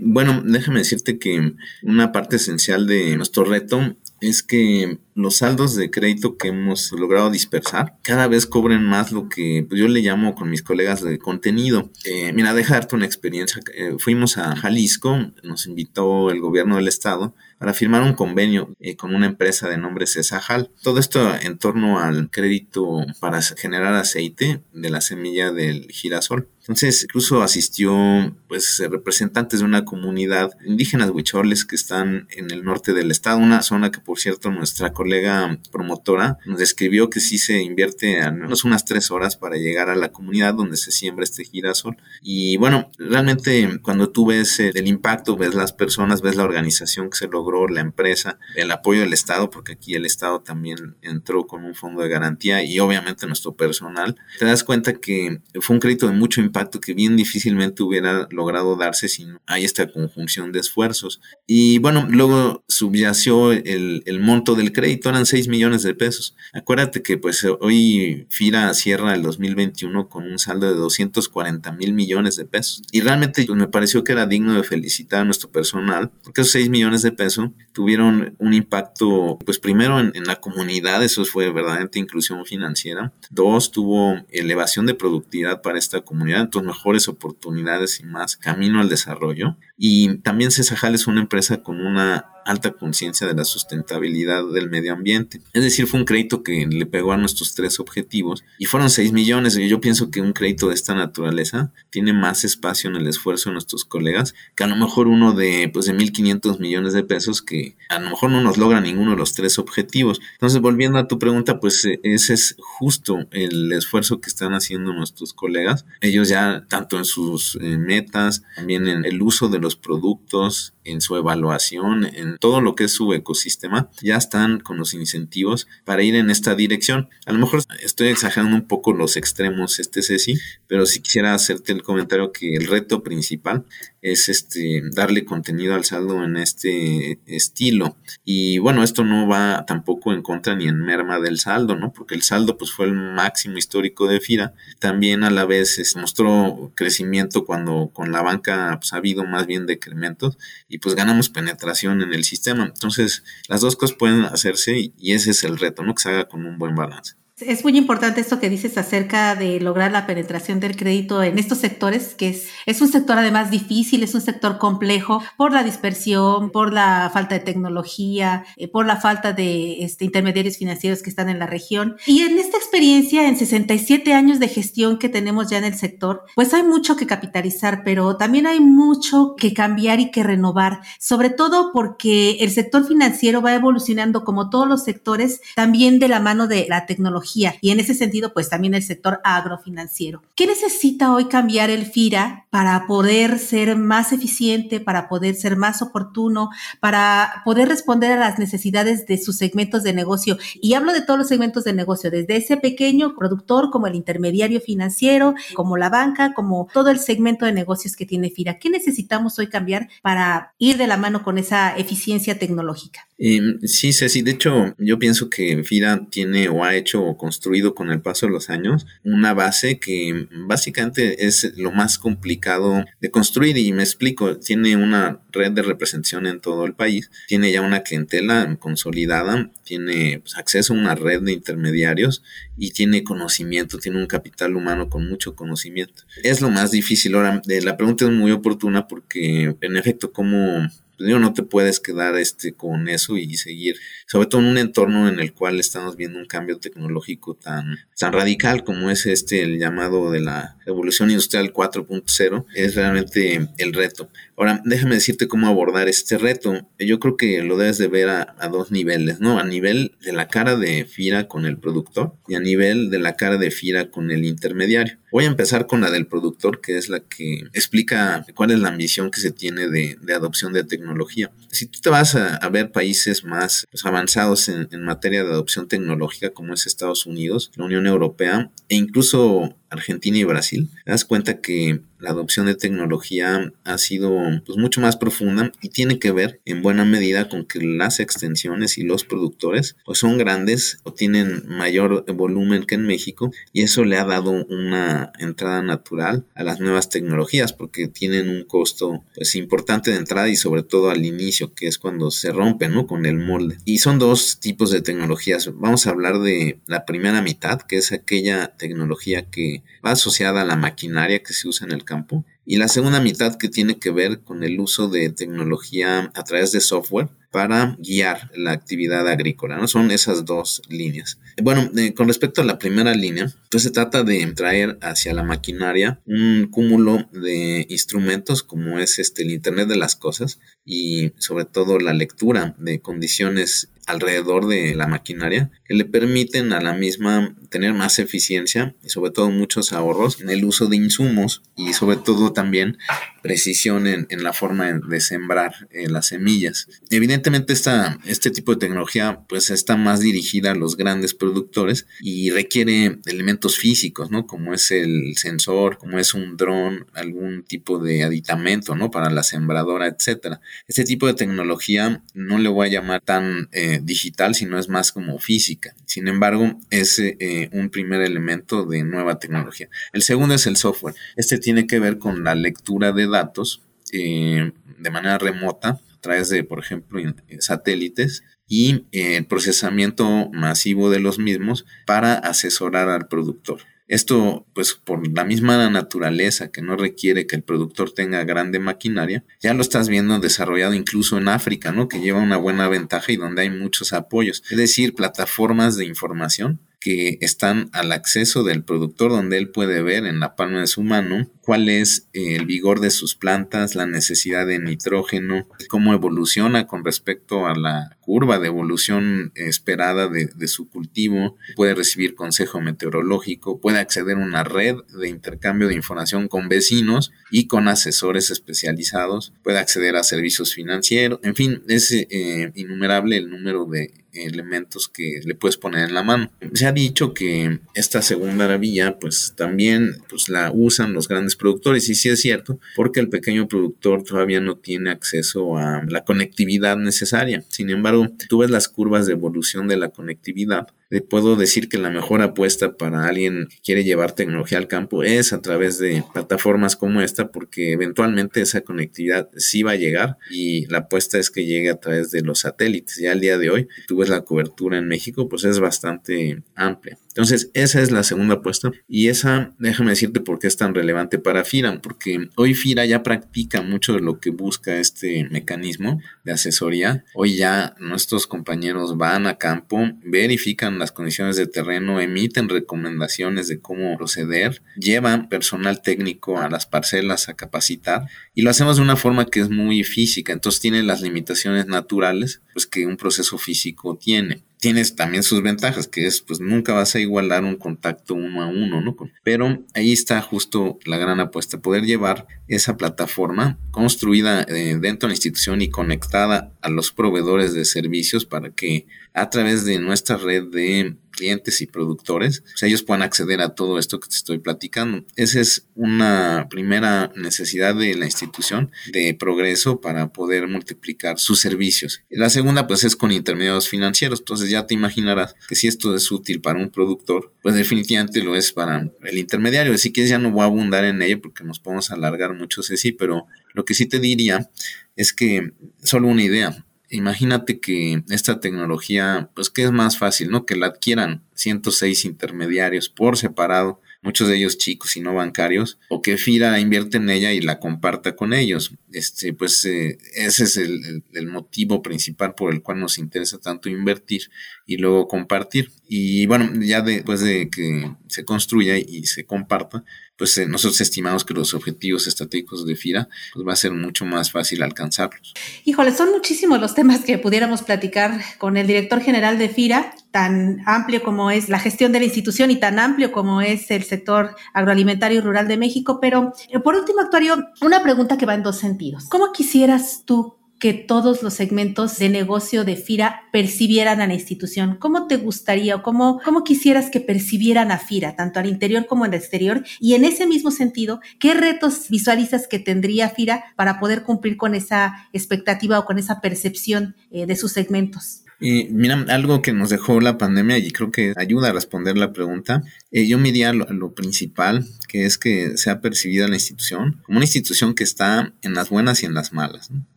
Bueno, 0.00 0.42
déjame 0.44 0.80
decirte 0.80 1.18
que 1.18 1.54
una 1.82 2.12
parte 2.12 2.36
esencial 2.36 2.86
de 2.86 3.16
nuestro 3.16 3.44
reto 3.44 3.96
es 4.20 4.42
que 4.42 4.98
los 5.14 5.36
saldos 5.36 5.76
de 5.76 5.90
crédito 5.90 6.36
que 6.36 6.48
hemos 6.48 6.92
logrado 6.92 7.30
dispersar 7.30 7.96
cada 8.02 8.26
vez 8.26 8.46
cobren 8.46 8.84
más 8.84 9.12
lo 9.12 9.28
que 9.28 9.66
yo 9.70 9.88
le 9.88 10.00
llamo 10.00 10.34
con 10.34 10.50
mis 10.50 10.62
colegas 10.62 11.02
de 11.02 11.18
contenido. 11.18 11.90
Eh, 12.04 12.32
mira, 12.32 12.52
deja 12.54 12.74
darte 12.74 12.96
una 12.96 13.06
experiencia. 13.06 13.62
Eh, 13.74 13.94
fuimos 13.98 14.38
a 14.38 14.56
Jalisco, 14.56 15.16
nos 15.42 15.66
invitó 15.66 16.30
el 16.30 16.40
gobierno 16.40 16.76
del 16.76 16.88
estado 16.88 17.34
para 17.58 17.72
firmar 17.72 18.02
un 18.02 18.14
convenio 18.14 18.74
eh, 18.80 18.96
con 18.96 19.14
una 19.14 19.26
empresa 19.26 19.68
de 19.68 19.78
nombre 19.78 20.06
Cesajal. 20.06 20.70
Todo 20.82 20.98
esto 20.98 21.34
en 21.40 21.58
torno 21.58 21.98
al 22.00 22.30
crédito 22.30 23.06
para 23.20 23.40
generar 23.40 23.94
aceite 23.94 24.60
de 24.72 24.90
la 24.90 25.00
semilla 25.00 25.52
del 25.52 25.86
girasol. 25.90 26.48
Entonces, 26.60 27.04
incluso 27.04 27.42
asistió 27.42 28.34
pues 28.48 28.82
representantes 28.90 29.60
de 29.60 29.66
una 29.66 29.84
comunidad 29.84 30.56
indígenas 30.64 31.10
huicholes 31.10 31.64
que 31.64 31.76
están 31.76 32.26
en 32.30 32.50
el 32.50 32.64
norte 32.64 32.94
del 32.94 33.10
estado, 33.10 33.38
una 33.38 33.62
zona 33.62 33.90
que 33.90 34.00
por 34.00 34.18
cierto 34.18 34.50
nuestra 34.50 34.92
colega 35.04 35.58
promotora 35.70 36.38
nos 36.46 36.58
describió 36.58 37.10
que 37.10 37.20
sí 37.20 37.36
se 37.36 37.62
invierte 37.62 38.22
al 38.22 38.36
menos 38.36 38.64
unas 38.64 38.86
tres 38.86 39.10
horas 39.10 39.36
para 39.36 39.56
llegar 39.56 39.90
a 39.90 39.94
la 39.94 40.12
comunidad 40.12 40.54
donde 40.54 40.78
se 40.78 40.92
siembra 40.92 41.24
este 41.24 41.44
girasol. 41.44 41.98
Y 42.22 42.56
bueno, 42.56 42.90
realmente 42.96 43.80
cuando 43.82 44.08
tú 44.08 44.24
ves 44.24 44.60
el 44.60 44.86
impacto, 44.88 45.36
ves 45.36 45.54
las 45.54 45.74
personas, 45.74 46.22
ves 46.22 46.36
la 46.36 46.44
organización 46.44 47.10
que 47.10 47.18
se 47.18 47.28
logró, 47.28 47.68
la 47.68 47.82
empresa, 47.82 48.38
el 48.56 48.70
apoyo 48.70 49.00
del 49.00 49.12
Estado, 49.12 49.50
porque 49.50 49.74
aquí 49.74 49.94
el 49.94 50.06
Estado 50.06 50.40
también 50.40 50.96
entró 51.02 51.46
con 51.46 51.66
un 51.66 51.74
fondo 51.74 52.02
de 52.02 52.08
garantía 52.08 52.64
y 52.64 52.80
obviamente 52.80 53.26
nuestro 53.26 53.54
personal, 53.56 54.16
te 54.38 54.46
das 54.46 54.64
cuenta 54.64 54.94
que 54.94 55.42
fue 55.60 55.74
un 55.74 55.80
crédito 55.80 56.06
de 56.06 56.14
mucho 56.14 56.40
impacto 56.40 56.80
que 56.80 56.94
bien 56.94 57.14
difícilmente 57.14 57.82
hubiera 57.82 58.26
logrado 58.30 58.74
darse 58.76 59.08
si 59.08 59.26
no 59.26 59.38
hay 59.46 59.64
esta 59.64 59.86
conjunción 59.86 60.50
de 60.50 60.60
esfuerzos. 60.60 61.20
Y 61.46 61.78
bueno, 61.78 62.06
luego 62.08 62.64
subyació 62.68 63.52
el, 63.52 64.02
el 64.06 64.20
monto 64.20 64.54
del 64.54 64.72
crédito, 64.72 64.93
eran 65.02 65.26
6 65.26 65.48
millones 65.48 65.82
de 65.82 65.94
pesos. 65.94 66.36
Acuérdate 66.52 67.02
que 67.02 67.18
pues 67.18 67.46
hoy 67.60 68.26
FIRA 68.30 68.72
cierra 68.74 69.14
el 69.14 69.22
2021 69.22 70.08
con 70.08 70.24
un 70.24 70.38
saldo 70.38 70.68
de 70.68 70.74
240 70.74 71.72
mil 71.72 71.92
millones 71.92 72.36
de 72.36 72.44
pesos. 72.44 72.82
Y 72.92 73.00
realmente 73.00 73.44
pues, 73.44 73.58
me 73.58 73.68
pareció 73.68 74.04
que 74.04 74.12
era 74.12 74.26
digno 74.26 74.54
de 74.54 74.62
felicitar 74.62 75.22
a 75.22 75.24
nuestro 75.24 75.50
personal, 75.50 76.10
porque 76.22 76.42
esos 76.42 76.52
6 76.52 76.70
millones 76.70 77.02
de 77.02 77.12
pesos 77.12 77.50
tuvieron 77.72 78.34
un 78.38 78.54
impacto, 78.54 79.38
pues 79.44 79.58
primero 79.58 80.00
en, 80.00 80.12
en 80.14 80.24
la 80.24 80.36
comunidad, 80.36 81.02
eso 81.02 81.24
fue 81.24 81.50
verdaderamente 81.50 81.98
inclusión 81.98 82.44
financiera. 82.44 83.12
Dos, 83.30 83.70
tuvo 83.70 84.16
elevación 84.30 84.86
de 84.86 84.94
productividad 84.94 85.62
para 85.62 85.78
esta 85.78 86.00
comunidad, 86.00 86.42
entonces 86.42 86.66
mejores 86.66 87.08
oportunidades 87.08 88.00
y 88.00 88.04
más 88.04 88.36
camino 88.36 88.80
al 88.80 88.88
desarrollo. 88.88 89.56
Y 89.76 90.18
también 90.18 90.50
Cesajal 90.50 90.94
es 90.94 91.06
una 91.06 91.20
empresa 91.20 91.62
con 91.62 91.80
una 91.84 92.33
alta 92.44 92.72
conciencia 92.72 93.26
de 93.26 93.34
la 93.34 93.44
sustentabilidad 93.44 94.44
del 94.52 94.70
medio 94.70 94.92
ambiente. 94.92 95.40
Es 95.52 95.62
decir, 95.62 95.86
fue 95.86 96.00
un 96.00 96.06
crédito 96.06 96.42
que 96.42 96.66
le 96.66 96.86
pegó 96.86 97.12
a 97.12 97.16
nuestros 97.16 97.54
tres 97.54 97.80
objetivos 97.80 98.44
y 98.58 98.66
fueron 98.66 98.90
6 98.90 99.12
millones. 99.12 99.54
Yo 99.54 99.80
pienso 99.80 100.10
que 100.10 100.20
un 100.20 100.32
crédito 100.32 100.68
de 100.68 100.74
esta 100.74 100.94
naturaleza 100.94 101.72
tiene 101.90 102.12
más 102.12 102.44
espacio 102.44 102.90
en 102.90 102.96
el 102.96 103.06
esfuerzo 103.06 103.50
de 103.50 103.54
nuestros 103.54 103.84
colegas 103.84 104.34
que 104.54 104.64
a 104.64 104.66
lo 104.66 104.76
mejor 104.76 105.08
uno 105.08 105.32
de, 105.32 105.70
pues, 105.72 105.86
de 105.86 105.94
1.500 105.94 106.58
millones 106.58 106.92
de 106.92 107.04
pesos 107.04 107.42
que 107.42 107.76
a 107.88 107.98
lo 107.98 108.10
mejor 108.10 108.30
no 108.30 108.40
nos 108.40 108.58
logra 108.58 108.80
ninguno 108.80 109.12
de 109.12 109.16
los 109.16 109.34
tres 109.34 109.58
objetivos. 109.58 110.20
Entonces, 110.34 110.60
volviendo 110.60 110.98
a 110.98 111.08
tu 111.08 111.18
pregunta, 111.18 111.60
pues 111.60 111.84
eh, 111.84 112.00
ese 112.02 112.34
es 112.34 112.56
justo 112.58 113.26
el 113.30 113.72
esfuerzo 113.72 114.20
que 114.20 114.28
están 114.28 114.52
haciendo 114.52 114.92
nuestros 114.92 115.32
colegas. 115.32 115.86
Ellos 116.00 116.28
ya, 116.28 116.66
tanto 116.68 116.98
en 116.98 117.04
sus 117.04 117.56
eh, 117.60 117.78
metas, 117.78 118.42
también 118.56 118.86
en 118.88 119.04
el 119.04 119.22
uso 119.22 119.48
de 119.48 119.58
los 119.58 119.76
productos, 119.76 120.73
en 120.84 121.00
su 121.00 121.16
evaluación, 121.16 122.04
en 122.04 122.38
todo 122.38 122.60
lo 122.60 122.74
que 122.74 122.84
es 122.84 122.92
su 122.92 123.12
ecosistema, 123.12 123.90
ya 124.02 124.16
están 124.16 124.60
con 124.60 124.76
los 124.76 124.94
incentivos 124.94 125.66
para 125.84 126.02
ir 126.02 126.14
en 126.14 126.30
esta 126.30 126.54
dirección. 126.54 127.08
A 127.26 127.32
lo 127.32 127.38
mejor 127.38 127.62
estoy 127.82 128.08
exagerando 128.08 128.56
un 128.56 128.66
poco 128.66 128.92
los 128.92 129.16
extremos, 129.16 129.78
este 129.78 130.02
Ceci, 130.02 130.38
pero 130.66 130.86
sí 130.86 131.00
quisiera 131.00 131.34
hacerte 131.34 131.72
el 131.72 131.82
comentario 131.82 132.32
que 132.32 132.54
el 132.54 132.66
reto 132.66 133.02
principal 133.02 133.64
es 134.04 134.28
este 134.28 134.82
darle 134.92 135.24
contenido 135.24 135.74
al 135.74 135.86
saldo 135.86 136.22
en 136.24 136.36
este 136.36 137.20
estilo. 137.24 137.96
Y 138.22 138.58
bueno, 138.58 138.84
esto 138.84 139.02
no 139.02 139.26
va 139.26 139.64
tampoco 139.66 140.12
en 140.12 140.20
contra 140.20 140.54
ni 140.54 140.68
en 140.68 140.78
merma 140.78 141.18
del 141.20 141.40
saldo, 141.40 141.74
¿no? 141.74 141.90
Porque 141.90 142.14
el 142.14 142.20
saldo 142.22 142.58
pues 142.58 142.70
fue 142.70 142.84
el 142.84 142.92
máximo 142.92 143.56
histórico 143.56 144.06
de 144.06 144.20
FIRA. 144.20 144.52
También 144.78 145.24
a 145.24 145.30
la 145.30 145.46
vez 145.46 145.76
se 145.76 145.98
mostró 145.98 146.70
crecimiento 146.74 147.46
cuando 147.46 147.92
con 147.94 148.12
la 148.12 148.20
banca 148.20 148.76
pues, 148.78 148.92
ha 148.92 148.98
habido 148.98 149.24
más 149.24 149.46
bien 149.46 149.64
decrementos 149.64 150.36
y 150.68 150.78
pues 150.78 150.94
ganamos 150.94 151.30
penetración 151.30 152.02
en 152.02 152.12
el 152.12 152.24
sistema. 152.24 152.64
Entonces, 152.64 153.24
las 153.48 153.62
dos 153.62 153.74
cosas 153.74 153.96
pueden 153.96 154.20
hacerse 154.26 154.92
y 154.94 155.12
ese 155.12 155.30
es 155.30 155.44
el 155.44 155.58
reto, 155.58 155.82
¿no? 155.82 155.94
Que 155.94 156.02
se 156.02 156.10
haga 156.10 156.28
con 156.28 156.44
un 156.44 156.58
buen 156.58 156.74
balance. 156.74 157.14
Es 157.40 157.64
muy 157.64 157.76
importante 157.76 158.20
esto 158.20 158.38
que 158.38 158.48
dices 158.48 158.78
acerca 158.78 159.34
de 159.34 159.58
lograr 159.58 159.90
la 159.90 160.06
penetración 160.06 160.60
del 160.60 160.76
crédito 160.76 161.20
en 161.20 161.36
estos 161.36 161.58
sectores, 161.58 162.14
que 162.14 162.28
es, 162.28 162.46
es 162.64 162.80
un 162.80 162.86
sector 162.86 163.18
además 163.18 163.50
difícil, 163.50 164.04
es 164.04 164.14
un 164.14 164.20
sector 164.20 164.58
complejo 164.58 165.20
por 165.36 165.52
la 165.52 165.64
dispersión, 165.64 166.50
por 166.52 166.72
la 166.72 167.10
falta 167.12 167.34
de 167.34 167.40
tecnología, 167.40 168.44
eh, 168.54 168.68
por 168.68 168.86
la 168.86 168.98
falta 168.98 169.32
de 169.32 169.82
este, 169.82 170.04
intermediarios 170.04 170.58
financieros 170.58 171.02
que 171.02 171.10
están 171.10 171.28
en 171.28 171.40
la 171.40 171.48
región. 171.48 171.96
Y 172.06 172.20
en 172.20 172.38
esta 172.38 172.56
experiencia, 172.56 173.26
en 173.26 173.36
67 173.36 174.14
años 174.14 174.38
de 174.38 174.46
gestión 174.46 175.00
que 175.00 175.08
tenemos 175.08 175.50
ya 175.50 175.58
en 175.58 175.64
el 175.64 175.74
sector, 175.74 176.22
pues 176.36 176.54
hay 176.54 176.62
mucho 176.62 176.94
que 176.94 177.08
capitalizar, 177.08 177.82
pero 177.84 178.16
también 178.16 178.46
hay 178.46 178.60
mucho 178.60 179.34
que 179.36 179.52
cambiar 179.52 179.98
y 179.98 180.12
que 180.12 180.22
renovar, 180.22 180.82
sobre 181.00 181.30
todo 181.30 181.72
porque 181.72 182.36
el 182.42 182.52
sector 182.52 182.86
financiero 182.86 183.42
va 183.42 183.54
evolucionando 183.54 184.22
como 184.22 184.50
todos 184.50 184.68
los 184.68 184.84
sectores, 184.84 185.40
también 185.56 185.98
de 185.98 186.06
la 186.06 186.20
mano 186.20 186.46
de 186.46 186.66
la 186.68 186.86
tecnología 186.86 187.23
y 187.60 187.70
en 187.70 187.80
ese 187.80 187.94
sentido, 187.94 188.32
pues 188.32 188.48
también 188.48 188.74
el 188.74 188.82
sector 188.82 189.20
agrofinanciero. 189.24 190.22
¿Qué 190.34 190.46
necesita 190.46 191.12
hoy 191.12 191.26
cambiar 191.26 191.70
el 191.70 191.86
FIRA 191.86 192.46
para 192.50 192.86
poder 192.86 193.38
ser 193.38 193.76
más 193.76 194.12
eficiente, 194.12 194.80
para 194.80 195.08
poder 195.08 195.34
ser 195.34 195.56
más 195.56 195.82
oportuno, 195.82 196.50
para 196.80 197.42
poder 197.44 197.68
responder 197.68 198.12
a 198.12 198.20
las 198.20 198.38
necesidades 198.38 199.06
de 199.06 199.18
sus 199.18 199.36
segmentos 199.36 199.82
de 199.82 199.92
negocio? 199.92 200.38
Y 200.54 200.74
hablo 200.74 200.92
de 200.92 201.02
todos 201.02 201.18
los 201.18 201.28
segmentos 201.28 201.64
de 201.64 201.72
negocio, 201.72 202.10
desde 202.10 202.36
ese 202.36 202.56
pequeño 202.56 203.14
productor 203.16 203.70
como 203.70 203.86
el 203.86 203.94
intermediario 203.94 204.60
financiero, 204.60 205.34
como 205.54 205.76
la 205.76 205.88
banca, 205.88 206.34
como 206.34 206.68
todo 206.72 206.90
el 206.90 206.98
segmento 206.98 207.46
de 207.46 207.52
negocios 207.52 207.96
que 207.96 208.06
tiene 208.06 208.30
FIRA. 208.30 208.58
¿Qué 208.58 208.70
necesitamos 208.70 209.38
hoy 209.38 209.48
cambiar 209.48 209.88
para 210.02 210.54
ir 210.58 210.76
de 210.76 210.86
la 210.86 210.96
mano 210.96 211.22
con 211.22 211.38
esa 211.38 211.76
eficiencia 211.76 212.38
tecnológica? 212.38 213.08
Eh, 213.18 213.40
sí, 213.62 213.92
Ceci, 213.92 214.22
de 214.22 214.32
hecho 214.32 214.74
yo 214.78 214.98
pienso 214.98 215.30
que 215.30 215.62
FIRA 215.62 216.06
tiene 216.10 216.48
o 216.48 216.64
ha 216.64 216.74
hecho 216.74 217.13
construido 217.16 217.74
con 217.74 217.90
el 217.90 218.00
paso 218.00 218.26
de 218.26 218.32
los 218.32 218.50
años 218.50 218.86
una 219.02 219.34
base 219.34 219.78
que 219.78 220.28
básicamente 220.30 221.26
es 221.26 221.52
lo 221.56 221.72
más 221.72 221.98
complicado 221.98 222.84
de 223.00 223.10
construir 223.10 223.56
y 223.56 223.72
me 223.72 223.82
explico, 223.82 224.36
tiene 224.38 224.76
una 224.76 225.20
red 225.32 225.52
de 225.52 225.62
representación 225.62 226.26
en 226.26 226.40
todo 226.40 226.64
el 226.64 226.74
país, 226.74 227.10
tiene 227.28 227.52
ya 227.52 227.60
una 227.60 227.80
clientela 227.80 228.56
consolidada, 228.58 229.50
tiene 229.64 230.20
pues, 230.20 230.36
acceso 230.36 230.74
a 230.74 230.76
una 230.76 230.94
red 230.94 231.22
de 231.22 231.32
intermediarios 231.32 232.22
y 232.56 232.70
tiene 232.70 233.04
conocimiento, 233.04 233.78
tiene 233.78 233.98
un 233.98 234.06
capital 234.06 234.56
humano 234.56 234.88
con 234.88 235.08
mucho 235.08 235.34
conocimiento. 235.34 236.04
Es 236.22 236.40
lo 236.40 236.50
más 236.50 236.70
difícil. 236.70 237.14
Ahora, 237.14 237.42
eh, 237.48 237.60
la 237.62 237.76
pregunta 237.76 238.04
es 238.04 238.10
muy 238.10 238.30
oportuna 238.30 238.86
porque 238.86 239.56
en 239.60 239.76
efecto, 239.76 240.12
¿cómo 240.12 240.68
pues, 240.96 241.08
no 241.08 241.32
te 241.32 241.42
puedes 241.42 241.80
quedar 241.80 242.16
este, 242.16 242.52
con 242.52 242.88
eso 242.88 243.16
y 243.16 243.36
seguir, 243.36 243.76
sobre 244.06 244.26
todo 244.26 244.40
en 244.40 244.48
un 244.48 244.58
entorno 244.58 245.08
en 245.08 245.20
el 245.20 245.32
cual 245.32 245.60
estamos 245.60 245.96
viendo 245.96 246.18
un 246.18 246.26
cambio 246.26 246.58
tecnológico 246.58 247.34
tan, 247.34 247.78
tan 247.98 248.12
radical 248.12 248.64
como 248.64 248.90
es 248.90 249.06
este, 249.06 249.42
el 249.42 249.58
llamado 249.58 250.10
de 250.10 250.20
la 250.20 250.56
revolución 250.64 251.10
industrial 251.10 251.52
4.0, 251.52 252.46
es 252.54 252.74
realmente 252.74 253.48
el 253.58 253.72
reto. 253.72 254.08
Ahora, 254.36 254.60
déjame 254.64 254.96
decirte 254.96 255.28
cómo 255.28 255.46
abordar 255.46 255.88
este 255.88 256.18
reto. 256.18 256.68
Yo 256.78 256.98
creo 256.98 257.16
que 257.16 257.42
lo 257.42 257.56
debes 257.56 257.78
de 257.78 257.88
ver 257.88 258.08
a, 258.08 258.48
dos 258.50 258.70
niveles, 258.70 259.20
¿no? 259.20 259.38
A 259.38 259.44
nivel 259.44 259.96
de 260.02 260.12
la 260.12 260.28
cara 260.28 260.56
de 260.56 260.84
Fira 260.84 261.28
con 261.28 261.46
el 261.46 261.58
productor 261.58 262.14
y 262.28 262.34
a 262.34 262.40
nivel 262.40 262.90
de 262.90 262.98
la 262.98 263.16
cara 263.16 263.38
de 263.38 263.50
Fira 263.50 263.90
con 263.90 264.10
el 264.10 264.24
intermediario. 264.24 264.98
Voy 265.12 265.24
a 265.24 265.28
empezar 265.28 265.66
con 265.66 265.80
la 265.80 265.90
del 265.90 266.06
productor, 266.06 266.60
que 266.60 266.76
es 266.76 266.88
la 266.88 267.00
que 267.00 267.42
explica 267.52 268.26
cuál 268.34 268.50
es 268.50 268.58
la 268.58 268.68
ambición 268.68 269.10
que 269.10 269.20
se 269.20 269.30
tiene 269.30 269.68
de, 269.68 269.96
de 270.00 270.14
adopción 270.14 270.52
de 270.52 270.64
tecnología. 270.64 271.30
Si 271.50 271.66
tú 271.66 271.80
te 271.80 271.90
vas 271.90 272.16
a, 272.16 272.36
a 272.36 272.48
ver 272.48 272.72
países 272.72 273.24
más 273.24 273.66
pues, 273.70 273.86
avanzados 273.86 274.48
en, 274.48 274.68
en 274.72 274.82
materia 274.82 275.22
de 275.22 275.30
adopción 275.30 275.68
tecnológica, 275.68 276.30
como 276.30 276.54
es 276.54 276.66
Estados 276.66 277.06
Unidos, 277.06 277.52
la 277.56 277.64
Unión 277.66 277.86
Europea 277.86 278.50
e 278.68 278.76
incluso 278.76 279.56
Argentina 279.74 280.18
y 280.18 280.24
Brasil, 280.24 280.68
te 280.84 280.90
das 280.90 281.04
cuenta 281.04 281.40
que 281.40 281.80
la 282.04 282.10
adopción 282.10 282.46
de 282.46 282.54
tecnología 282.54 283.52
ha 283.64 283.78
sido 283.78 284.12
pues, 284.44 284.58
mucho 284.58 284.80
más 284.80 284.96
profunda 284.96 285.52
y 285.60 285.70
tiene 285.70 285.98
que 285.98 286.12
ver 286.12 286.40
en 286.44 286.62
buena 286.62 286.84
medida 286.84 287.28
con 287.28 287.46
que 287.46 287.60
las 287.60 287.98
extensiones 287.98 288.78
y 288.78 288.82
los 288.82 289.04
productores 289.04 289.76
pues, 289.84 289.98
son 289.98 290.18
grandes 290.18 290.78
o 290.84 290.92
tienen 290.92 291.42
mayor 291.48 292.04
volumen 292.14 292.64
que 292.64 292.74
en 292.74 292.86
México 292.86 293.32
y 293.52 293.62
eso 293.62 293.84
le 293.84 293.96
ha 293.96 294.04
dado 294.04 294.30
una 294.30 295.12
entrada 295.18 295.62
natural 295.62 296.26
a 296.34 296.44
las 296.44 296.60
nuevas 296.60 296.90
tecnologías 296.90 297.52
porque 297.52 297.88
tienen 297.88 298.28
un 298.28 298.44
costo 298.44 299.02
pues 299.14 299.34
importante 299.34 299.90
de 299.90 299.96
entrada 299.96 300.28
y 300.28 300.36
sobre 300.36 300.62
todo 300.62 300.90
al 300.90 301.04
inicio 301.04 301.54
que 301.54 301.66
es 301.66 301.78
cuando 301.78 302.10
se 302.10 302.32
rompe 302.32 302.68
¿no? 302.68 302.86
con 302.86 303.06
el 303.06 303.16
molde 303.16 303.56
y 303.64 303.78
son 303.78 303.98
dos 303.98 304.38
tipos 304.40 304.70
de 304.70 304.82
tecnologías 304.82 305.50
vamos 305.54 305.86
a 305.86 305.90
hablar 305.90 306.20
de 306.20 306.58
la 306.66 306.84
primera 306.84 307.22
mitad 307.22 307.62
que 307.62 307.78
es 307.78 307.92
aquella 307.92 308.48
tecnología 308.58 309.30
que 309.30 309.62
va 309.84 309.92
asociada 309.92 310.42
a 310.42 310.44
la 310.44 310.56
maquinaria 310.56 311.22
que 311.22 311.32
se 311.32 311.48
usa 311.48 311.66
en 311.66 311.72
el 311.72 311.84
campo 311.84 312.24
y 312.46 312.56
la 312.56 312.68
segunda 312.68 313.00
mitad 313.00 313.36
que 313.36 313.48
tiene 313.48 313.78
que 313.78 313.90
ver 313.90 314.20
con 314.20 314.42
el 314.44 314.60
uso 314.60 314.88
de 314.88 315.10
tecnología 315.10 316.10
a 316.14 316.24
través 316.24 316.52
de 316.52 316.60
software 316.60 317.08
para 317.34 317.76
guiar 317.80 318.30
la 318.36 318.52
actividad 318.52 319.08
agrícola. 319.08 319.56
¿no? 319.56 319.66
Son 319.66 319.90
esas 319.90 320.24
dos 320.24 320.62
líneas. 320.68 321.18
Bueno, 321.42 321.68
eh, 321.76 321.92
con 321.92 322.06
respecto 322.06 322.40
a 322.40 322.44
la 322.44 322.60
primera 322.60 322.94
línea, 322.94 323.32
pues 323.50 323.64
se 323.64 323.72
trata 323.72 324.04
de 324.04 324.24
traer 324.34 324.78
hacia 324.82 325.14
la 325.14 325.24
maquinaria 325.24 326.00
un 326.06 326.46
cúmulo 326.48 327.08
de 327.10 327.66
instrumentos 327.68 328.44
como 328.44 328.78
es 328.78 329.00
este, 329.00 329.24
el 329.24 329.32
Internet 329.32 329.66
de 329.66 329.76
las 329.76 329.96
Cosas 329.96 330.38
y 330.64 331.10
sobre 331.18 331.44
todo 331.44 331.80
la 331.80 331.92
lectura 331.92 332.54
de 332.58 332.80
condiciones 332.80 333.68
alrededor 333.86 334.46
de 334.46 334.74
la 334.74 334.86
maquinaria 334.86 335.50
que 335.64 335.74
le 335.74 335.84
permiten 335.84 336.52
a 336.52 336.60
la 336.60 336.72
misma 336.74 337.34
tener 337.50 337.74
más 337.74 337.98
eficiencia 337.98 338.74
y 338.82 338.88
sobre 338.88 339.10
todo 339.10 339.30
muchos 339.30 339.72
ahorros 339.72 340.20
en 340.20 340.30
el 340.30 340.44
uso 340.44 340.66
de 340.66 340.76
insumos 340.76 341.42
y 341.56 341.72
sobre 341.72 341.96
todo 341.96 342.32
también 342.32 342.78
precisión 343.22 343.86
en, 343.86 344.06
la 344.22 344.32
forma 344.32 344.70
de 344.72 345.00
sembrar 345.00 345.68
eh, 345.70 345.88
las 345.88 346.08
semillas. 346.08 346.68
Evidentemente 346.90 347.52
esta, 347.52 347.98
este 348.04 348.30
tipo 348.30 348.52
de 348.52 348.58
tecnología 348.58 349.20
pues 349.28 349.50
está 349.50 349.76
más 349.76 350.00
dirigida 350.00 350.50
a 350.50 350.54
los 350.54 350.76
grandes 350.76 351.14
productores 351.14 351.86
y 352.00 352.30
requiere 352.30 352.98
elementos 353.06 353.56
físicos, 353.56 354.10
¿no? 354.10 354.26
Como 354.26 354.52
es 354.52 354.70
el 354.70 355.16
sensor, 355.16 355.78
como 355.78 355.98
es 355.98 356.12
un 356.12 356.36
dron, 356.36 356.86
algún 356.92 357.44
tipo 357.44 357.78
de 357.78 358.02
aditamento, 358.02 358.74
¿no? 358.74 358.90
Para 358.90 359.10
la 359.10 359.22
sembradora, 359.22 359.86
etcétera. 359.86 360.40
Este 360.68 360.84
tipo 360.84 361.06
de 361.06 361.14
tecnología 361.14 362.02
no 362.14 362.38
le 362.38 362.48
voy 362.48 362.68
a 362.68 362.70
llamar 362.70 363.00
tan 363.00 363.48
eh, 363.52 363.73
digital, 363.82 364.34
sino 364.34 364.58
es 364.58 364.68
más 364.68 364.92
como 364.92 365.18
física. 365.18 365.74
Sin 365.86 366.08
embargo, 366.08 366.58
es 366.70 366.98
eh, 366.98 367.48
un 367.52 367.70
primer 367.70 368.02
elemento 368.02 368.64
de 368.64 368.82
nueva 368.84 369.18
tecnología. 369.18 369.68
El 369.92 370.02
segundo 370.02 370.34
es 370.34 370.46
el 370.46 370.56
software. 370.56 370.94
Este 371.16 371.38
tiene 371.38 371.66
que 371.66 371.78
ver 371.78 371.98
con 371.98 372.24
la 372.24 372.34
lectura 372.34 372.92
de 372.92 373.08
datos 373.08 373.62
eh, 373.92 374.52
de 374.78 374.90
manera 374.90 375.18
remota 375.18 375.68
a 375.70 376.00
través 376.00 376.28
de, 376.28 376.44
por 376.44 376.58
ejemplo, 376.58 377.00
satélites 377.38 378.22
y 378.46 378.84
el 378.92 379.24
procesamiento 379.26 380.30
masivo 380.32 380.90
de 380.90 381.00
los 381.00 381.18
mismos 381.18 381.64
para 381.86 382.14
asesorar 382.14 382.88
al 382.88 383.08
productor. 383.08 383.60
Esto, 383.86 384.46
pues 384.54 384.74
por 384.74 385.06
la 385.14 385.24
misma 385.24 385.68
naturaleza 385.68 386.50
que 386.50 386.62
no 386.62 386.76
requiere 386.76 387.26
que 387.26 387.36
el 387.36 387.42
productor 387.42 387.92
tenga 387.92 388.24
grande 388.24 388.58
maquinaria, 388.58 389.24
ya 389.40 389.52
lo 389.54 389.60
estás 389.60 389.88
viendo 389.88 390.18
desarrollado 390.18 390.74
incluso 390.74 391.18
en 391.18 391.28
África, 391.28 391.70
¿no? 391.70 391.88
Que 391.88 392.00
lleva 392.00 392.20
una 392.20 392.36
buena 392.36 392.68
ventaja 392.68 393.12
y 393.12 393.16
donde 393.16 393.42
hay 393.42 393.50
muchos 393.50 393.92
apoyos. 393.92 394.42
Es 394.50 394.56
decir, 394.56 394.94
plataformas 394.94 395.76
de 395.76 395.84
información 395.84 396.60
que 396.84 397.16
están 397.22 397.70
al 397.72 397.92
acceso 397.92 398.44
del 398.44 398.62
productor 398.62 399.10
donde 399.10 399.38
él 399.38 399.48
puede 399.48 399.80
ver 399.80 400.04
en 400.04 400.20
la 400.20 400.36
palma 400.36 400.60
de 400.60 400.66
su 400.66 400.82
mano 400.82 401.30
cuál 401.40 401.70
es 401.70 402.08
eh, 402.12 402.36
el 402.36 402.44
vigor 402.44 402.80
de 402.80 402.90
sus 402.90 403.16
plantas, 403.16 403.74
la 403.74 403.86
necesidad 403.86 404.46
de 404.46 404.58
nitrógeno, 404.58 405.48
cómo 405.70 405.94
evoluciona 405.94 406.66
con 406.66 406.84
respecto 406.84 407.46
a 407.46 407.54
la 407.54 407.96
curva 408.02 408.38
de 408.38 408.48
evolución 408.48 409.32
esperada 409.34 410.08
de, 410.08 410.46
su 410.46 410.68
cultivo, 410.68 411.38
puede 411.56 411.74
recibir 411.74 412.14
consejo 412.14 412.60
meteorológico, 412.60 413.62
puede 413.62 413.78
acceder 413.78 414.18
a 414.18 414.20
una 414.20 414.44
red 414.44 414.76
de 415.00 415.08
intercambio 415.08 415.68
de 415.68 415.74
información 415.74 416.28
con 416.28 416.50
vecinos 416.50 417.12
y 417.30 417.46
con 417.46 417.66
asesores 417.66 418.30
especializados, 418.30 419.32
puede 419.42 419.58
acceder 419.58 419.96
a 419.96 420.02
servicios 420.02 420.52
financieros, 420.52 421.18
en 421.22 421.34
fin, 421.34 421.62
es 421.66 421.92
eh, 421.92 422.52
innumerable 422.54 423.16
el 423.16 423.30
número 423.30 423.64
de 423.64 424.03
elementos 424.14 424.88
que 424.88 425.20
le 425.24 425.34
puedes 425.34 425.56
poner 425.56 425.88
en 425.88 425.94
la 425.94 426.02
mano. 426.02 426.30
Se 426.52 426.66
ha 426.66 426.72
dicho 426.72 427.14
que 427.14 427.60
esta 427.74 428.02
segunda 428.02 428.56
vía 428.56 428.98
pues 428.98 429.34
también 429.36 429.96
pues 430.08 430.28
la 430.28 430.50
usan 430.52 430.92
los 430.92 431.08
grandes 431.08 431.36
productores 431.36 431.88
y 431.88 431.94
sí 431.94 432.08
es 432.08 432.20
cierto 432.20 432.58
porque 432.76 433.00
el 433.00 433.08
pequeño 433.08 433.48
productor 433.48 434.02
todavía 434.02 434.40
no 434.40 434.56
tiene 434.56 434.90
acceso 434.90 435.56
a 435.56 435.82
la 435.88 436.04
conectividad 436.04 436.76
necesaria. 436.76 437.44
Sin 437.48 437.70
embargo, 437.70 438.08
tú 438.28 438.38
ves 438.38 438.50
las 438.50 438.68
curvas 438.68 439.06
de 439.06 439.12
evolución 439.12 439.68
de 439.68 439.76
la 439.76 439.88
conectividad 439.88 440.68
le 440.94 441.00
puedo 441.00 441.34
decir 441.34 441.68
que 441.68 441.76
la 441.76 441.90
mejor 441.90 442.22
apuesta 442.22 442.76
para 442.76 443.08
alguien 443.08 443.48
que 443.50 443.56
quiere 443.64 443.82
llevar 443.82 444.12
tecnología 444.12 444.58
al 444.58 444.68
campo 444.68 445.02
es 445.02 445.32
a 445.32 445.42
través 445.42 445.80
de 445.80 446.04
plataformas 446.12 446.76
como 446.76 447.00
esta, 447.00 447.32
porque 447.32 447.72
eventualmente 447.72 448.40
esa 448.40 448.60
conectividad 448.60 449.28
sí 449.36 449.64
va 449.64 449.72
a 449.72 449.74
llegar 449.74 450.18
y 450.30 450.66
la 450.66 450.78
apuesta 450.78 451.18
es 451.18 451.32
que 451.32 451.46
llegue 451.46 451.70
a 451.70 451.80
través 451.80 452.12
de 452.12 452.20
los 452.20 452.38
satélites. 452.38 452.98
Ya 452.98 453.10
al 453.10 453.20
día 453.20 453.38
de 453.38 453.50
hoy, 453.50 453.68
tú 453.88 453.96
ves 453.96 454.08
la 454.08 454.20
cobertura 454.20 454.78
en 454.78 454.86
México, 454.86 455.28
pues 455.28 455.42
es 455.42 455.58
bastante 455.58 456.44
amplia. 456.54 456.96
Entonces, 457.14 457.50
esa 457.54 457.80
es 457.80 457.92
la 457.92 458.02
segunda 458.02 458.34
apuesta. 458.34 458.72
Y 458.88 459.08
esa, 459.08 459.54
déjame 459.60 459.90
decirte 459.90 460.18
por 460.18 460.40
qué 460.40 460.48
es 460.48 460.56
tan 460.56 460.74
relevante 460.74 461.18
para 461.18 461.44
FIRA, 461.44 461.80
porque 461.80 462.28
hoy 462.34 462.54
FIRA 462.54 462.84
ya 462.86 463.04
practica 463.04 463.62
mucho 463.62 463.92
de 463.92 464.00
lo 464.00 464.18
que 464.18 464.30
busca 464.30 464.78
este 464.78 465.28
mecanismo 465.30 466.00
de 466.24 466.32
asesoría. 466.32 467.04
Hoy 467.14 467.36
ya 467.36 467.76
nuestros 467.78 468.26
compañeros 468.26 468.98
van 468.98 469.28
a 469.28 469.38
campo, 469.38 469.92
verifican 470.04 470.80
las 470.80 470.90
condiciones 470.90 471.36
de 471.36 471.46
terreno, 471.46 472.00
emiten 472.00 472.48
recomendaciones 472.48 473.46
de 473.46 473.60
cómo 473.60 473.96
proceder, 473.96 474.62
llevan 474.76 475.28
personal 475.28 475.82
técnico 475.82 476.40
a 476.40 476.48
las 476.48 476.66
parcelas 476.66 477.28
a 477.28 477.34
capacitar 477.34 478.08
y 478.34 478.42
lo 478.42 478.50
hacemos 478.50 478.76
de 478.76 478.82
una 478.82 478.96
forma 478.96 479.26
que 479.26 479.40
es 479.40 479.50
muy 479.50 479.84
física, 479.84 480.32
entonces 480.32 480.60
tiene 480.60 480.82
las 480.82 481.00
limitaciones 481.00 481.66
naturales 481.66 482.40
pues 482.52 482.66
que 482.66 482.86
un 482.86 482.96
proceso 482.96 483.38
físico 483.38 483.96
tiene 483.96 484.42
tienes 484.64 484.96
también 484.96 485.22
sus 485.22 485.42
ventajas, 485.42 485.88
que 485.88 486.06
es, 486.06 486.22
pues 486.22 486.40
nunca 486.40 486.72
vas 486.72 486.94
a 486.94 486.98
igualar 486.98 487.44
un 487.44 487.56
contacto 487.56 488.14
uno 488.14 488.42
a 488.42 488.46
uno, 488.46 488.80
¿no? 488.80 488.96
Pero 489.22 489.62
ahí 489.74 489.92
está 489.92 490.22
justo 490.22 490.78
la 490.86 490.96
gran 490.96 491.20
apuesta, 491.20 491.58
poder 491.58 491.84
llevar 491.84 492.26
esa 492.48 492.78
plataforma 492.78 493.58
construida 493.70 494.40
eh, 494.48 494.78
dentro 494.80 495.06
de 495.06 495.10
la 495.10 495.16
institución 495.16 495.60
y 495.60 495.68
conectada 495.68 496.50
a 496.62 496.70
los 496.70 496.92
proveedores 496.92 497.52
de 497.52 497.66
servicios 497.66 498.24
para 498.24 498.52
que 498.52 498.86
a 499.12 499.28
través 499.28 499.66
de 499.66 499.78
nuestra 499.78 500.16
red 500.16 500.44
de 500.44 500.96
clientes 501.14 501.60
y 501.60 501.66
productores, 501.66 502.40
pues 502.40 502.62
ellos 502.64 502.82
puedan 502.82 503.02
acceder 503.02 503.40
a 503.40 503.54
todo 503.54 503.78
esto 503.78 504.00
que 504.00 504.08
te 504.08 504.16
estoy 504.16 504.38
platicando. 504.38 505.04
Esa 505.16 505.40
es 505.40 505.66
una 505.74 506.48
primera 506.50 507.12
necesidad 507.16 507.74
de 507.74 507.94
la 507.94 508.04
institución 508.04 508.70
de 508.92 509.14
progreso 509.14 509.80
para 509.80 510.12
poder 510.12 510.48
multiplicar 510.48 511.18
sus 511.18 511.40
servicios. 511.40 512.02
La 512.10 512.30
segunda, 512.30 512.66
pues, 512.66 512.84
es 512.84 512.96
con 512.96 513.12
intermediarios 513.12 513.68
financieros. 513.68 514.20
Entonces 514.20 514.50
ya 514.50 514.66
te 514.66 514.74
imaginarás 514.74 515.34
que 515.48 515.54
si 515.54 515.68
esto 515.68 515.94
es 515.94 516.10
útil 516.10 516.40
para 516.40 516.58
un 516.58 516.70
productor, 516.70 517.32
pues 517.42 517.54
definitivamente 517.54 518.22
lo 518.22 518.36
es 518.36 518.52
para 518.52 518.90
el 519.02 519.18
intermediario. 519.18 519.72
Así 519.74 519.92
que 519.92 520.06
ya 520.06 520.18
no 520.18 520.30
voy 520.30 520.42
a 520.42 520.46
abundar 520.46 520.84
en 520.84 521.00
ello 521.02 521.20
porque 521.20 521.44
nos 521.44 521.60
podemos 521.60 521.90
alargar 521.90 522.34
mucho, 522.34 522.62
sí, 522.62 522.92
pero 522.92 523.26
lo 523.52 523.64
que 523.64 523.74
sí 523.74 523.86
te 523.86 524.00
diría 524.00 524.50
es 524.96 525.12
que 525.12 525.52
solo 525.82 526.08
una 526.08 526.22
idea 526.22 526.64
imagínate 526.90 527.60
que 527.60 528.02
esta 528.10 528.40
tecnología, 528.40 529.30
pues 529.34 529.50
que 529.50 529.64
es 529.64 529.72
más 529.72 529.98
fácil, 529.98 530.30
¿no? 530.30 530.46
Que 530.46 530.56
la 530.56 530.66
adquieran 530.66 531.22
106 531.34 532.04
intermediarios 532.04 532.88
por 532.88 533.16
separado, 533.16 533.80
muchos 534.02 534.28
de 534.28 534.36
ellos 534.36 534.58
chicos 534.58 534.96
y 534.96 535.00
no 535.00 535.14
bancarios, 535.14 535.78
o 535.88 536.02
que 536.02 536.18
FIRA 536.18 536.60
invierte 536.60 536.98
en 536.98 537.08
ella 537.08 537.32
y 537.32 537.40
la 537.40 537.58
comparta 537.58 538.14
con 538.14 538.34
ellos. 538.34 538.74
Este, 538.92 539.32
pues 539.32 539.64
eh, 539.64 539.98
ese 540.14 540.44
es 540.44 540.56
el, 540.58 541.02
el, 541.12 541.26
motivo 541.26 541.82
principal 541.82 542.34
por 542.34 542.52
el 542.52 542.62
cual 542.62 542.80
nos 542.80 542.98
interesa 542.98 543.38
tanto 543.38 543.68
invertir 543.68 544.30
y 544.66 544.76
luego 544.76 545.08
compartir. 545.08 545.70
Y 545.88 546.26
bueno, 546.26 546.50
ya 546.60 546.82
después 546.82 547.20
de 547.20 547.48
que 547.48 547.90
se 548.08 548.24
construya 548.24 548.76
y 548.76 549.06
se 549.06 549.24
comparta, 549.24 549.84
pues 550.16 550.38
eh, 550.38 550.46
nosotros 550.46 550.80
estimamos 550.80 551.24
que 551.24 551.34
los 551.34 551.54
objetivos 551.54 552.06
estratégicos 552.06 552.64
de 552.66 552.76
FIRA 552.76 553.08
pues 553.32 553.46
va 553.46 553.52
a 553.52 553.56
ser 553.56 553.72
mucho 553.72 554.04
más 554.04 554.30
fácil 554.30 554.62
alcanzarlos. 554.62 555.34
Híjole, 555.64 555.92
son 555.92 556.10
muchísimos 556.10 556.60
los 556.60 556.74
temas 556.74 557.04
que 557.04 557.18
pudiéramos 557.18 557.62
platicar 557.62 558.20
con 558.38 558.56
el 558.56 558.66
director 558.66 559.00
general 559.00 559.38
de 559.38 559.48
FIRA, 559.48 559.94
tan 560.10 560.62
amplio 560.66 561.02
como 561.02 561.30
es 561.30 561.48
la 561.48 561.58
gestión 561.58 561.90
de 561.92 561.98
la 561.98 562.04
institución 562.04 562.50
y 562.50 562.56
tan 562.56 562.78
amplio 562.78 563.10
como 563.10 563.40
es 563.40 563.70
el 563.70 563.82
sector 563.82 564.36
agroalimentario 564.52 565.18
y 565.18 565.20
rural 565.20 565.48
de 565.48 565.56
México, 565.56 565.98
pero 566.00 566.32
eh, 566.48 566.60
por 566.60 566.76
último, 566.76 567.00
actuario, 567.00 567.48
una 567.60 567.82
pregunta 567.82 568.16
que 568.16 568.26
va 568.26 568.34
en 568.34 568.42
dos 568.42 568.58
sentidos. 568.58 569.06
¿Cómo 569.08 569.32
quisieras 569.32 570.04
tú 570.04 570.36
que 570.64 570.72
todos 570.72 571.22
los 571.22 571.34
segmentos 571.34 571.98
de 571.98 572.08
negocio 572.08 572.64
de 572.64 572.76
FIRA 572.76 573.28
percibieran 573.30 574.00
a 574.00 574.06
la 574.06 574.14
institución? 574.14 574.78
¿Cómo 574.80 575.06
te 575.06 575.18
gustaría 575.18 575.76
o 575.76 575.82
cómo, 575.82 576.22
quisieras 576.42 576.88
que 576.88 577.00
percibieran 577.00 577.70
a 577.70 577.76
FIRA, 577.76 578.16
tanto 578.16 578.40
al 578.40 578.46
interior 578.46 578.86
como 578.86 579.04
al 579.04 579.12
exterior? 579.12 579.62
Y 579.78 579.92
en 579.92 580.06
ese 580.06 580.26
mismo 580.26 580.50
sentido, 580.50 581.00
¿qué 581.20 581.34
retos 581.34 581.90
visualizas 581.90 582.48
que 582.48 582.58
tendría 582.58 583.10
FIRA 583.10 583.44
para 583.56 583.78
poder 583.78 584.04
cumplir 584.04 584.38
con 584.38 584.54
esa 584.54 585.06
expectativa 585.12 585.78
o 585.78 585.84
con 585.84 585.98
esa 585.98 586.22
percepción 586.22 586.96
eh, 587.10 587.26
de 587.26 587.36
sus 587.36 587.52
segmentos? 587.52 588.22
Y 588.40 588.64
mira, 588.70 589.04
algo 589.10 589.42
que 589.42 589.52
nos 589.52 589.68
dejó 589.68 590.00
la 590.00 590.16
pandemia 590.16 590.56
y 590.56 590.70
creo 590.70 590.90
que 590.90 591.12
ayuda 591.16 591.50
a 591.50 591.52
responder 591.52 591.98
la 591.98 592.14
pregunta, 592.14 592.62
eh, 592.90 593.06
yo 593.06 593.18
miría 593.18 593.52
lo, 593.52 593.66
lo, 593.66 593.92
principal, 593.92 594.66
que 594.88 595.04
es 595.04 595.18
que 595.18 595.58
sea 595.58 595.82
percibida 595.82 596.26
la 596.26 596.36
institución 596.36 597.02
como 597.02 597.18
una 597.18 597.26
institución 597.26 597.74
que 597.74 597.84
está 597.84 598.32
en 598.40 598.54
las 598.54 598.70
buenas 598.70 599.02
y 599.02 599.06
en 599.06 599.12
las 599.12 599.34
malas. 599.34 599.70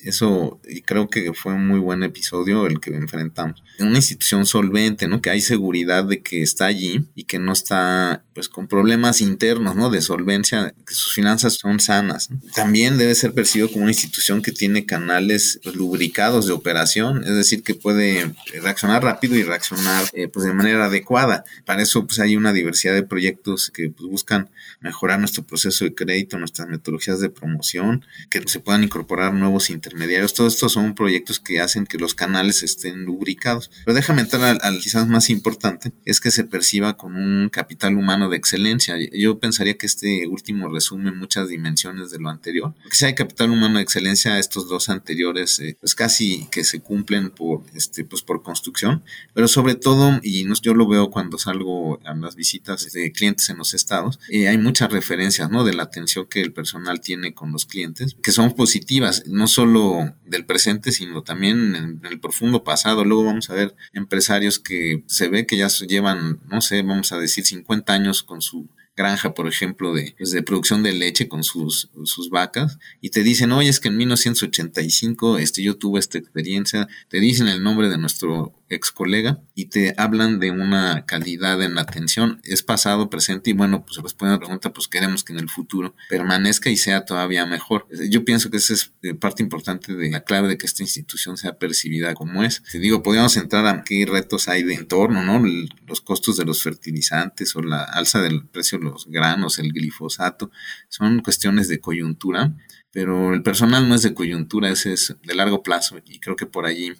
Eso, 0.00 0.60
creo 0.84 1.08
que 1.08 1.32
fue 1.34 1.54
un 1.54 1.66
muy 1.66 1.80
buen 1.80 2.04
episodio 2.04 2.66
el 2.66 2.78
que 2.78 2.94
enfrentamos. 2.94 3.64
En 3.78 3.88
una 3.88 3.96
institución 3.96 4.46
solvente, 4.46 5.08
¿no? 5.08 5.20
Que 5.20 5.30
hay 5.30 5.40
seguridad 5.40 6.04
de 6.04 6.22
que 6.22 6.42
está 6.42 6.66
allí 6.66 7.06
y 7.16 7.24
que 7.24 7.40
no 7.40 7.52
está, 7.52 8.22
pues, 8.32 8.48
con 8.48 8.68
problemas 8.68 9.20
internos, 9.20 9.74
¿no? 9.74 9.90
De 9.90 10.00
solvencia, 10.00 10.72
que 10.86 10.94
sus 10.94 11.12
finanzas 11.12 11.54
son 11.54 11.80
sanas. 11.80 12.28
También 12.54 12.96
debe 12.96 13.14
ser 13.16 13.32
percibido 13.32 13.70
como 13.70 13.82
una 13.82 13.90
institución 13.90 14.40
que 14.40 14.52
tiene 14.52 14.86
canales 14.86 15.58
pues, 15.64 15.74
lubricados 15.74 16.46
de 16.46 16.52
operación, 16.52 17.24
es 17.24 17.34
decir, 17.34 17.64
que 17.64 17.74
puede 17.74 18.32
reaccionar 18.62 19.02
rápido 19.02 19.34
y 19.34 19.42
reaccionar, 19.42 20.04
eh, 20.12 20.28
pues, 20.28 20.46
de 20.46 20.52
manera 20.52 20.84
adecuada. 20.84 21.44
Para 21.64 21.82
eso, 21.82 22.06
pues, 22.06 22.20
hay 22.20 22.36
una 22.36 22.52
diversidad 22.52 22.94
de 22.94 23.02
proyectos 23.02 23.72
que 23.74 23.90
pues, 23.90 24.08
buscan 24.08 24.48
mejorar 24.80 25.18
nuestro 25.18 25.42
proceso 25.42 25.84
de 25.84 25.94
crédito, 25.94 26.38
nuestras 26.38 26.68
metodologías 26.68 27.18
de 27.18 27.30
promoción, 27.30 28.04
que 28.30 28.46
se 28.46 28.60
puedan 28.60 28.84
incorporar 28.84 29.34
nuevos 29.34 29.70
intereses 29.70 29.87
intermediarios. 29.88 30.34
Todos 30.34 30.54
estos 30.54 30.72
son 30.72 30.94
proyectos 30.94 31.40
que 31.40 31.60
hacen 31.60 31.86
que 31.86 31.98
los 31.98 32.14
canales 32.14 32.62
estén 32.62 33.04
lubricados. 33.04 33.70
Pero 33.84 33.94
déjame 33.94 34.22
entrar 34.22 34.58
al, 34.62 34.78
quizás 34.80 35.08
más 35.08 35.30
importante, 35.30 35.92
es 36.04 36.20
que 36.20 36.30
se 36.30 36.44
perciba 36.44 36.96
con 36.96 37.16
un 37.16 37.48
capital 37.48 37.96
humano 37.96 38.28
de 38.28 38.36
excelencia. 38.36 38.96
Yo 39.12 39.38
pensaría 39.38 39.78
que 39.78 39.86
este 39.86 40.26
último 40.26 40.68
resume 40.68 41.12
muchas 41.12 41.48
dimensiones 41.48 42.10
de 42.10 42.18
lo 42.18 42.28
anterior. 42.28 42.74
Que 42.90 42.96
si 42.96 43.06
hay 43.06 43.14
capital 43.14 43.50
humano 43.50 43.78
de 43.78 43.82
excelencia, 43.82 44.38
estos 44.38 44.68
dos 44.68 44.88
anteriores, 44.88 45.58
eh, 45.60 45.76
pues 45.80 45.94
casi 45.94 46.46
que 46.50 46.64
se 46.64 46.80
cumplen 46.80 47.30
por, 47.30 47.62
este, 47.74 48.04
pues 48.04 48.22
por 48.22 48.42
construcción. 48.42 49.02
Pero 49.34 49.48
sobre 49.48 49.74
todo, 49.74 50.20
y 50.22 50.46
yo 50.60 50.74
lo 50.74 50.86
veo 50.86 51.10
cuando 51.10 51.38
salgo 51.38 52.00
a 52.04 52.14
las 52.14 52.36
visitas 52.36 52.92
de 52.92 53.12
clientes 53.12 53.48
en 53.48 53.58
los 53.58 53.74
estados, 53.74 54.18
eh, 54.28 54.48
hay 54.48 54.58
muchas 54.58 54.92
referencias, 54.92 55.50
¿no? 55.50 55.64
De 55.64 55.74
la 55.74 55.84
atención 55.84 56.26
que 56.26 56.40
el 56.40 56.52
personal 56.52 57.00
tiene 57.00 57.34
con 57.34 57.52
los 57.52 57.66
clientes, 57.66 58.16
que 58.22 58.32
son 58.32 58.54
positivas, 58.54 59.24
no 59.26 59.46
solo 59.46 59.77
del 60.24 60.44
presente, 60.44 60.92
sino 60.92 61.22
también 61.22 61.74
en, 61.74 62.00
el 62.04 62.20
profundo 62.20 62.64
pasado. 62.64 63.04
Luego 63.04 63.24
vamos 63.24 63.50
a 63.50 63.54
ver 63.54 63.74
empresarios 63.92 64.58
que 64.58 65.04
se 65.06 65.28
ve 65.28 65.46
que 65.46 65.56
ya 65.56 65.68
llevan, 65.68 66.40
no 66.48 66.60
sé, 66.60 66.82
vamos 66.82 67.12
a 67.12 67.18
decir 67.18 67.44
50 67.44 67.92
años 67.92 68.22
con 68.22 68.40
su 68.42 68.68
granja, 68.98 69.32
por 69.32 69.46
ejemplo, 69.46 69.94
de, 69.94 70.14
pues, 70.18 70.32
de 70.32 70.42
producción 70.42 70.82
de 70.82 70.92
leche 70.92 71.28
con 71.28 71.44
sus, 71.44 71.88
vacas, 72.30 72.78
y 73.00 73.10
te 73.10 73.22
dicen, 73.22 73.52
oye, 73.52 73.70
es 73.70 73.80
que 73.80 73.88
en 73.88 73.96
1985 73.96 75.38
este, 75.38 75.62
yo 75.62 75.76
tuve 75.76 76.00
esta 76.00 76.18
experiencia, 76.18 76.88
te 77.08 77.20
dicen 77.20 77.46
el 77.46 77.62
nombre 77.62 77.88
de 77.88 77.96
nuestro 77.96 78.52
ex 78.68 78.92
colega 78.92 79.40
y 79.54 79.66
te 79.66 79.94
hablan 79.96 80.38
de 80.38 80.50
una 80.50 81.04
calidad 81.06 81.62
en 81.62 81.74
la 81.74 81.82
atención, 81.82 82.40
es 82.44 82.62
pasado, 82.62 83.10
presente 83.10 83.50
y 83.50 83.52
bueno, 83.52 83.84
pues 83.84 84.02
responde 84.02 84.34
a 84.34 84.36
la 84.36 84.40
pregunta, 84.40 84.72
pues 84.72 84.88
queremos 84.88 85.24
que 85.24 85.32
en 85.32 85.40
el 85.40 85.48
futuro 85.48 85.94
permanezca 86.08 86.70
y 86.70 86.76
sea 86.76 87.04
todavía 87.04 87.46
mejor. 87.46 87.86
Yo 88.10 88.24
pienso 88.24 88.50
que 88.50 88.58
esa 88.58 88.74
es 88.74 88.92
eh, 89.02 89.14
parte 89.14 89.42
importante 89.42 89.94
de 89.94 90.10
la 90.10 90.24
clave 90.24 90.48
de 90.48 90.58
que 90.58 90.66
esta 90.66 90.82
institución 90.82 91.36
sea 91.36 91.58
percibida 91.58 92.14
como 92.14 92.42
es. 92.42 92.62
Te 92.70 92.78
digo, 92.78 93.02
podríamos 93.02 93.36
entrar 93.36 93.66
a 93.66 93.82
qué 93.84 94.06
retos 94.06 94.48
hay 94.48 94.62
de 94.62 94.74
entorno, 94.74 95.22
¿no? 95.22 95.42
Los 95.86 96.00
costos 96.00 96.36
de 96.36 96.44
los 96.44 96.62
fertilizantes 96.62 97.54
o 97.56 97.62
la 97.62 97.84
alza 97.84 98.20
del 98.20 98.46
precio 98.46 98.78
de 98.78 98.84
los 98.84 99.06
granos, 99.06 99.58
el 99.58 99.72
glifosato, 99.72 100.50
son 100.88 101.20
cuestiones 101.20 101.68
de 101.68 101.80
coyuntura 101.80 102.54
pero 102.90 103.34
el 103.34 103.42
personal 103.42 103.88
no 103.88 103.94
es 103.94 104.02
de 104.02 104.14
coyuntura, 104.14 104.70
ese 104.70 104.92
es 104.92 105.16
de 105.22 105.34
largo 105.34 105.62
plazo 105.62 105.98
y 106.04 106.20
creo 106.20 106.36
que 106.36 106.46
por 106.46 106.66
allí 106.66 106.92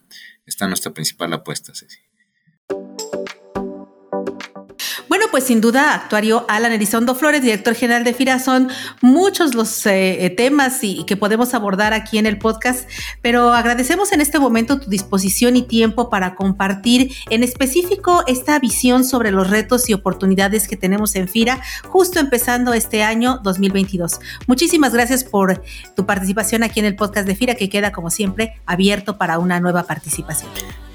está 0.47 0.67
nuestra 0.67 0.93
principal 0.93 1.33
apuesta, 1.33 1.73
Ceci. 1.75 1.99
Pues 5.39 5.47
sin 5.47 5.61
duda, 5.61 5.95
actuario 5.95 6.45
Alan 6.49 6.73
Elizondo 6.73 7.15
Flores, 7.15 7.43
director 7.43 7.73
general 7.77 8.03
de 8.03 8.13
FIRA, 8.13 8.41
son 8.41 8.71
muchos 9.03 9.55
los 9.55 9.87
eh, 9.87 10.25
eh, 10.25 10.31
temas 10.31 10.83
y, 10.83 11.05
que 11.05 11.17
podemos 11.17 11.55
abordar 11.55 11.93
aquí 11.95 12.19
en 12.19 12.27
el 12.27 12.39
podcast, 12.39 12.89
pero 13.23 13.53
agradecemos 13.53 14.11
en 14.11 14.21
este 14.21 14.41
momento 14.41 14.81
tu 14.81 14.91
disposición 14.91 15.55
y 15.55 15.63
tiempo 15.63 16.11
para 16.11 16.35
compartir 16.35 17.13
en 17.31 17.45
específico 17.45 18.25
esta 18.27 18.59
visión 18.59 19.05
sobre 19.05 19.31
los 19.31 19.49
retos 19.49 19.89
y 19.89 19.93
oportunidades 19.93 20.67
que 20.67 20.77
tenemos 20.77 21.15
en 21.15 21.29
FIRA, 21.29 21.63
justo 21.85 22.19
empezando 22.19 22.75
este 22.75 23.05
año 23.05 23.39
2022. 23.45 24.19
Muchísimas 24.49 24.93
gracias 24.93 25.23
por 25.23 25.63
tu 25.95 26.05
participación 26.05 26.65
aquí 26.65 26.81
en 26.81 26.87
el 26.87 26.97
podcast 26.97 27.29
de 27.29 27.37
FIRA, 27.37 27.55
que 27.55 27.69
queda 27.69 27.93
como 27.93 28.11
siempre 28.11 28.61
abierto 28.67 29.19
para 29.19 29.39
una 29.39 29.61
nueva 29.61 29.85
participación. 29.85 30.51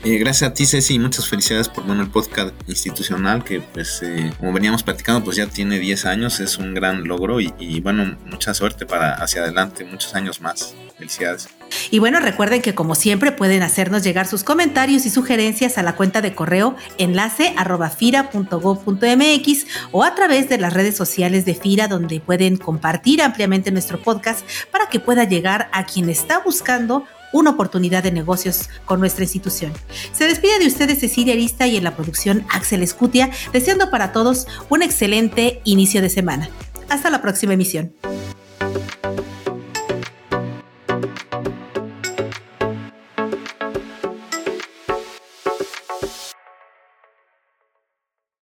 Eh, 0.06 0.18
gracias 0.18 0.52
a 0.52 0.54
ti, 0.54 0.66
Ceci, 0.66 0.96
y 0.96 1.00
muchas 1.00 1.30
felicidades 1.30 1.70
por 1.70 1.86
bueno, 1.86 2.04
el 2.04 2.10
podcast 2.10 2.54
institucional 2.68 3.42
que, 3.42 3.62
pues, 3.62 4.02
eh, 4.04 4.34
como 4.38 4.52
veníamos 4.52 4.84
platicando, 4.84 5.24
pues 5.24 5.38
ya 5.38 5.48
tiene 5.48 5.80
10 5.80 6.06
años, 6.06 6.42
es 6.42 6.58
un 6.58 6.74
gran 6.74 7.06
logro 7.06 7.40
y, 7.40 7.80
bueno, 7.80 8.18
mucha 8.26 8.54
suerte 8.54 8.86
para 8.86 9.14
hacia 9.14 9.44
adelante, 9.44 9.86
muchos 9.86 10.14
años 10.14 10.42
más. 10.42 10.76
Felicidades. 10.98 11.48
Y 11.90 12.00
bueno, 12.00 12.20
recuerden 12.20 12.62
que 12.62 12.76
como 12.76 12.96
siempre 12.96 13.32
pueden 13.32 13.64
hacernos 13.64 14.04
llegar 14.04 14.28
sus 14.28 14.44
comentarios 14.44 15.06
y 15.06 15.10
sugerencias 15.10 15.78
a 15.78 15.84
la 15.84 15.96
cuenta 15.96 16.22
de 16.22 16.36
correo 16.36 16.76
enlace 16.98 17.54
arroba 17.58 17.90
fira.gov.mx 17.90 19.66
o 19.92 20.04
a 20.04 20.16
través 20.16 20.50
de 20.50 20.58
las 20.58 20.74
redes 20.74 20.96
sociales 20.96 21.46
de 21.46 21.56
FIRA 21.56 21.88
donde 21.88 22.20
pueden 22.20 22.58
compartir 22.58 23.22
ampliamente 23.22 23.72
nuestro 23.72 24.02
podcast 24.02 24.46
para 24.70 24.88
que 24.88 25.00
pueda 25.00 25.24
llegar 25.24 25.70
a 25.72 25.86
quien 25.86 26.10
está 26.10 26.40
buscando 26.40 27.06
una 27.34 27.50
oportunidad 27.50 28.04
de 28.04 28.12
negocios 28.12 28.70
con 28.86 29.02
nuestra 29.02 29.26
institución. 29.26 29.74
Se 30.14 30.26
despide 30.26 30.60
de 30.60 30.68
ustedes 30.68 31.00
Cecilia 31.00 31.34
Arista 31.34 31.68
y 31.68 31.76
en 31.76 31.84
la 31.84 31.96
producción 31.96 32.46
Axel 32.50 32.82
Escutia, 32.82 33.30
deseando 33.52 33.90
para 33.90 34.14
todos 34.14 34.48
un 34.70 34.82
excelente 34.82 35.60
inicio 35.66 36.02
de 36.02 36.10
semana. 36.10 36.50
Hasta 36.88 37.10
la 37.10 37.22
próxima 37.22 37.54
emisión. 37.54 37.94